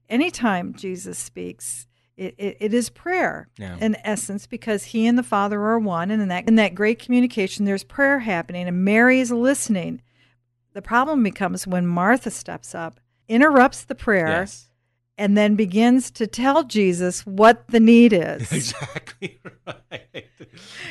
Anytime 0.10 0.74
Jesus 0.74 1.18
speaks, 1.18 1.88
it, 2.18 2.34
it, 2.38 2.58
it 2.62 2.74
is 2.74 2.90
prayer 2.90 3.50
Yeah. 3.58 3.78
in 3.80 3.98
essence 4.04 4.48
because 4.48 4.86
he 4.86 5.06
and 5.06 5.18
the 5.18 5.24
Father 5.24 5.62
are 5.62 5.80
one. 5.80 6.12
And 6.12 6.22
in 6.22 6.28
that, 6.30 6.48
in 6.48 6.56
that 6.56 6.74
great 6.76 7.00
communication, 7.00 7.66
there's 7.66 7.84
prayer 7.84 8.20
happening, 8.20 8.68
and 8.68 8.86
Mary 8.86 9.20
is 9.20 9.32
listening. 9.32 10.02
The 10.74 10.82
problem 10.82 11.24
becomes 11.24 11.66
when 11.68 11.86
Martha 11.88 12.32
steps 12.32 12.74
up, 12.76 13.00
interrupts 13.28 13.84
the 13.84 13.96
prayer, 13.96 14.28
Yes. 14.28 14.70
and 15.18 15.38
then 15.38 15.56
begins 15.56 16.12
to 16.12 16.28
tell 16.28 16.64
Jesus 16.64 17.26
what 17.26 17.68
the 17.68 17.80
need 17.80 18.14
is. 18.14 18.52
Exactly 18.52 19.40
right. 19.66 20.26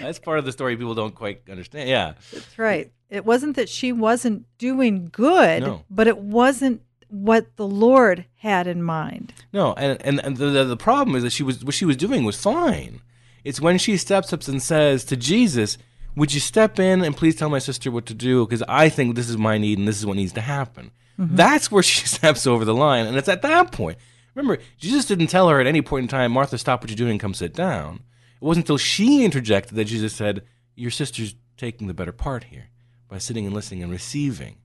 That's 0.00 0.18
part 0.18 0.38
of 0.38 0.44
the 0.44 0.52
story 0.52 0.76
people 0.76 0.94
don't 0.94 1.14
quite 1.14 1.42
understand. 1.48 1.88
Yeah. 1.88 2.14
That's 2.32 2.58
right. 2.58 2.92
It 3.08 3.24
wasn't 3.24 3.56
that 3.56 3.68
she 3.68 3.92
wasn't 3.92 4.44
doing 4.58 5.08
good, 5.12 5.62
No. 5.62 5.84
but 5.88 6.06
it 6.06 6.18
wasn't 6.18 6.82
what 7.14 7.54
the 7.54 7.66
Lord 7.66 8.24
had 8.38 8.66
in 8.66 8.82
mind. 8.82 9.32
No, 9.52 9.72
and 9.74 10.02
and, 10.02 10.18
and 10.18 10.36
the, 10.36 10.46
the 10.46 10.64
the 10.64 10.76
problem 10.76 11.14
is 11.14 11.22
that 11.22 11.30
she 11.30 11.44
was 11.44 11.64
what 11.64 11.74
she 11.74 11.84
was 11.84 11.96
doing 11.96 12.24
was 12.24 12.40
fine. 12.40 13.00
It's 13.44 13.60
when 13.60 13.78
she 13.78 13.96
steps 13.96 14.32
up 14.32 14.42
and 14.48 14.60
says 14.60 15.04
to 15.04 15.16
Jesus, 15.16 15.78
"Would 16.16 16.34
you 16.34 16.40
step 16.40 16.80
in 16.80 17.02
and 17.02 17.16
please 17.16 17.36
tell 17.36 17.48
my 17.48 17.60
sister 17.60 17.90
what 17.90 18.06
to 18.06 18.14
do? 18.14 18.44
Because 18.44 18.64
I 18.68 18.88
think 18.88 19.14
this 19.14 19.28
is 19.28 19.38
my 19.38 19.58
need 19.58 19.78
and 19.78 19.86
this 19.86 19.98
is 19.98 20.06
what 20.06 20.16
needs 20.16 20.32
to 20.32 20.40
happen." 20.40 20.90
Mm-hmm. 21.18 21.36
That's 21.36 21.70
where 21.70 21.82
she 21.90 22.04
steps 22.06 22.48
over 22.48 22.64
the 22.64 22.74
line, 22.74 23.06
and 23.06 23.16
it's 23.16 23.28
at 23.28 23.42
that 23.42 23.70
point. 23.70 23.96
Remember, 24.34 24.60
Jesus 24.78 25.04
didn't 25.04 25.28
tell 25.28 25.48
her 25.48 25.60
at 25.60 25.68
any 25.68 25.82
point 25.82 26.04
in 26.04 26.08
time, 26.08 26.32
"Martha, 26.32 26.58
stop 26.58 26.82
what 26.82 26.90
you're 26.90 26.96
doing 26.96 27.12
and 27.12 27.20
come 27.20 27.34
sit 27.34 27.54
down." 27.54 28.00
It 28.40 28.44
wasn't 28.44 28.64
until 28.64 28.78
she 28.78 29.24
interjected 29.24 29.76
that 29.76 29.84
Jesus 29.84 30.12
said, 30.14 30.42
"Your 30.74 30.90
sister's 30.90 31.36
taking 31.56 31.86
the 31.86 31.94
better 31.94 32.12
part 32.12 32.44
here 32.44 32.70
by 33.08 33.18
sitting 33.18 33.46
and 33.46 33.54
listening 33.54 33.84
and 33.84 33.92
receiving." 33.92 34.56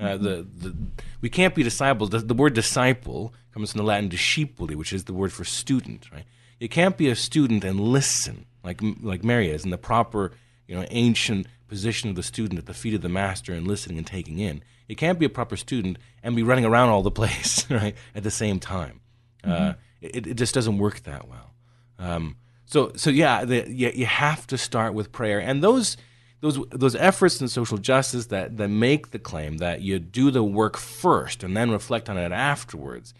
Uh, 0.00 0.16
the, 0.16 0.46
the 0.56 0.76
we 1.20 1.28
can't 1.28 1.54
be 1.54 1.62
disciples. 1.62 2.10
The, 2.10 2.18
the 2.18 2.34
word 2.34 2.54
disciple 2.54 3.34
comes 3.52 3.72
from 3.72 3.78
the 3.78 3.84
Latin 3.84 4.08
discipuli, 4.08 4.76
which 4.76 4.92
is 4.92 5.04
the 5.04 5.12
word 5.12 5.32
for 5.32 5.44
student. 5.44 6.08
Right? 6.12 6.24
You 6.60 6.68
can't 6.68 6.96
be 6.96 7.08
a 7.08 7.16
student 7.16 7.64
and 7.64 7.80
listen 7.80 8.46
like 8.64 8.80
like 9.00 9.24
Mary 9.24 9.48
is 9.48 9.64
in 9.64 9.70
the 9.70 9.78
proper 9.78 10.32
you 10.66 10.74
know 10.74 10.86
ancient 10.90 11.46
position 11.68 12.10
of 12.10 12.16
the 12.16 12.22
student 12.22 12.58
at 12.58 12.66
the 12.66 12.74
feet 12.74 12.94
of 12.94 13.02
the 13.02 13.08
master 13.08 13.52
and 13.52 13.66
listening 13.66 13.98
and 13.98 14.06
taking 14.06 14.38
in. 14.38 14.62
You 14.86 14.96
can't 14.96 15.18
be 15.18 15.26
a 15.26 15.30
proper 15.30 15.56
student 15.56 15.98
and 16.22 16.34
be 16.34 16.42
running 16.42 16.64
around 16.64 16.88
all 16.88 17.02
the 17.02 17.10
place 17.22 17.68
right 17.70 17.94
at 18.14 18.22
the 18.22 18.30
same 18.30 18.60
time. 18.60 19.00
Uh, 19.44 19.74
it, 20.00 20.26
it 20.26 20.34
just 20.34 20.54
doesn't 20.54 20.78
work 20.78 21.02
that 21.04 21.28
well. 21.28 21.54
Um, 21.98 22.36
so 22.66 22.92
so 22.96 23.10
yeah, 23.10 23.44
the, 23.44 23.70
you, 23.70 23.90
you 23.94 24.06
have 24.06 24.46
to 24.48 24.58
start 24.58 24.94
with 24.94 25.12
prayer, 25.12 25.40
and 25.40 25.62
those 25.62 25.96
those 26.40 26.58
those 26.70 26.94
efforts 26.94 27.40
in 27.40 27.48
social 27.48 27.78
justice 27.78 28.26
that 28.26 28.56
that 28.56 28.68
make 28.68 29.10
the 29.10 29.18
claim 29.18 29.58
that 29.58 29.82
you 29.82 29.98
do 29.98 30.30
the 30.30 30.42
work 30.42 30.76
first 30.76 31.42
and 31.42 31.56
then 31.56 31.70
reflect 31.70 32.08
on 32.08 32.16
it 32.16 32.32
afterwards. 32.32 33.14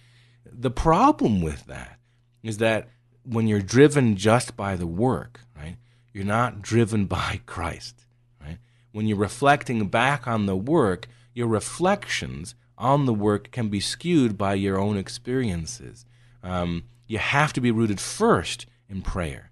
The 0.45 0.71
problem 0.71 1.41
with 1.41 1.67
that 1.67 1.99
is 2.43 2.59
that 2.59 2.89
when 3.25 3.47
you're 3.47 3.61
driven 3.61 4.17
just 4.17 4.57
by 4.57 4.77
the 4.77 4.87
work, 4.87 5.41
right, 5.57 5.77
you're 6.13 6.25
not 6.25 6.63
driven 6.63 7.07
by 7.19 7.41
Christ, 7.47 8.07
right. 8.41 8.59
When 8.93 9.07
you're 9.07 9.19
reflecting 9.19 9.89
back 9.89 10.27
on 10.27 10.47
the 10.47 10.57
work, 10.57 11.09
your 11.35 11.49
reflections 11.49 12.55
on 12.77 13.07
the 13.07 13.15
work 13.15 13.51
can 13.51 13.69
be 13.69 13.81
skewed 13.81 14.39
by 14.39 14.55
your 14.55 14.79
own 14.79 14.97
experiences. 14.97 16.07
Um, 16.43 16.85
you 17.07 17.19
have 17.19 17.53
to 17.55 17.61
be 17.61 17.71
rooted 17.71 18.01
first 18.01 18.67
in 18.89 19.03
prayer 19.03 19.49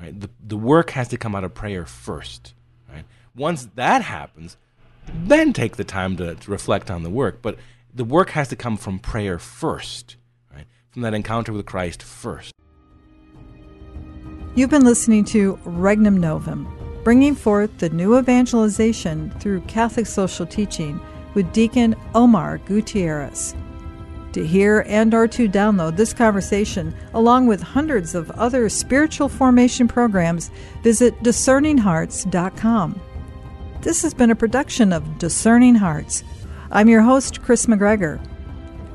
right? 0.00 0.18
The, 0.18 0.30
the 0.40 0.56
work 0.56 0.90
has 0.90 1.08
to 1.08 1.16
come 1.16 1.34
out 1.34 1.44
of 1.44 1.54
prayer 1.54 1.84
first? 1.84 2.54
Once 3.38 3.68
that 3.76 4.02
happens, 4.02 4.56
then 5.06 5.52
take 5.52 5.76
the 5.76 5.84
time 5.84 6.16
to, 6.16 6.34
to 6.34 6.50
reflect 6.50 6.90
on 6.90 7.04
the 7.04 7.10
work. 7.10 7.40
But 7.40 7.56
the 7.94 8.04
work 8.04 8.30
has 8.30 8.48
to 8.48 8.56
come 8.56 8.76
from 8.76 8.98
prayer 8.98 9.38
first, 9.38 10.16
right? 10.52 10.66
From 10.90 11.02
that 11.02 11.14
encounter 11.14 11.52
with 11.52 11.64
Christ 11.64 12.02
first. 12.02 12.52
You've 14.54 14.70
been 14.70 14.84
listening 14.84 15.24
to 15.26 15.58
Regnum 15.64 16.18
Novum, 16.18 17.00
bringing 17.04 17.36
forth 17.36 17.78
the 17.78 17.90
new 17.90 18.18
evangelization 18.18 19.30
through 19.38 19.60
Catholic 19.62 20.06
social 20.06 20.44
teaching 20.44 21.00
with 21.34 21.52
Deacon 21.52 21.94
Omar 22.14 22.58
Gutierrez. 22.58 23.54
To 24.32 24.44
hear 24.44 24.84
and 24.86 25.14
or 25.14 25.28
to 25.28 25.48
download 25.48 25.96
this 25.96 26.12
conversation 26.12 26.94
along 27.14 27.46
with 27.46 27.62
hundreds 27.62 28.14
of 28.14 28.30
other 28.32 28.68
spiritual 28.68 29.28
formation 29.28 29.86
programs, 29.86 30.50
visit 30.82 31.18
discerninghearts.com. 31.22 33.00
This 33.88 34.02
has 34.02 34.12
been 34.12 34.30
a 34.30 34.36
production 34.36 34.92
of 34.92 35.16
Discerning 35.16 35.74
Hearts. 35.74 36.22
I'm 36.70 36.90
your 36.90 37.00
host 37.00 37.40
Kris 37.40 37.64
McGregor. 37.64 38.20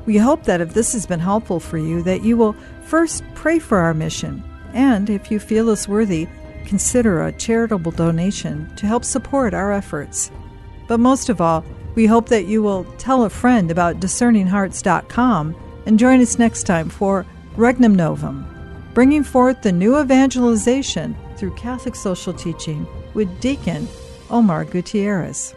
We 0.06 0.18
hope 0.18 0.44
that 0.44 0.60
if 0.60 0.72
this 0.72 0.92
has 0.92 1.04
been 1.04 1.18
helpful 1.18 1.58
for 1.58 1.78
you 1.78 2.00
that 2.04 2.22
you 2.22 2.36
will 2.36 2.54
first 2.84 3.24
pray 3.34 3.58
for 3.58 3.78
our 3.78 3.92
mission 3.92 4.44
and 4.72 5.10
if 5.10 5.32
you 5.32 5.40
feel 5.40 5.68
us 5.68 5.88
worthy, 5.88 6.28
consider 6.64 7.24
a 7.24 7.32
charitable 7.32 7.90
donation 7.90 8.72
to 8.76 8.86
help 8.86 9.04
support 9.04 9.52
our 9.52 9.72
efforts. 9.72 10.30
But 10.86 11.00
most 11.00 11.28
of 11.28 11.40
all, 11.40 11.64
we 11.96 12.06
hope 12.06 12.28
that 12.28 12.46
you 12.46 12.62
will 12.62 12.84
tell 12.96 13.24
a 13.24 13.30
friend 13.30 13.72
about 13.72 13.98
discerninghearts.com 13.98 15.56
and 15.86 15.98
join 15.98 16.20
us 16.20 16.38
next 16.38 16.68
time 16.68 16.88
for 16.88 17.26
Regnum 17.56 17.96
Novum, 17.96 18.46
bringing 18.94 19.24
forth 19.24 19.60
the 19.60 19.72
new 19.72 20.00
evangelization 20.00 21.16
through 21.36 21.56
Catholic 21.56 21.96
social 21.96 22.32
teaching 22.32 22.86
with 23.12 23.40
Deacon 23.40 23.88
Omar 24.34 24.64
Gutierrez. 24.64 25.54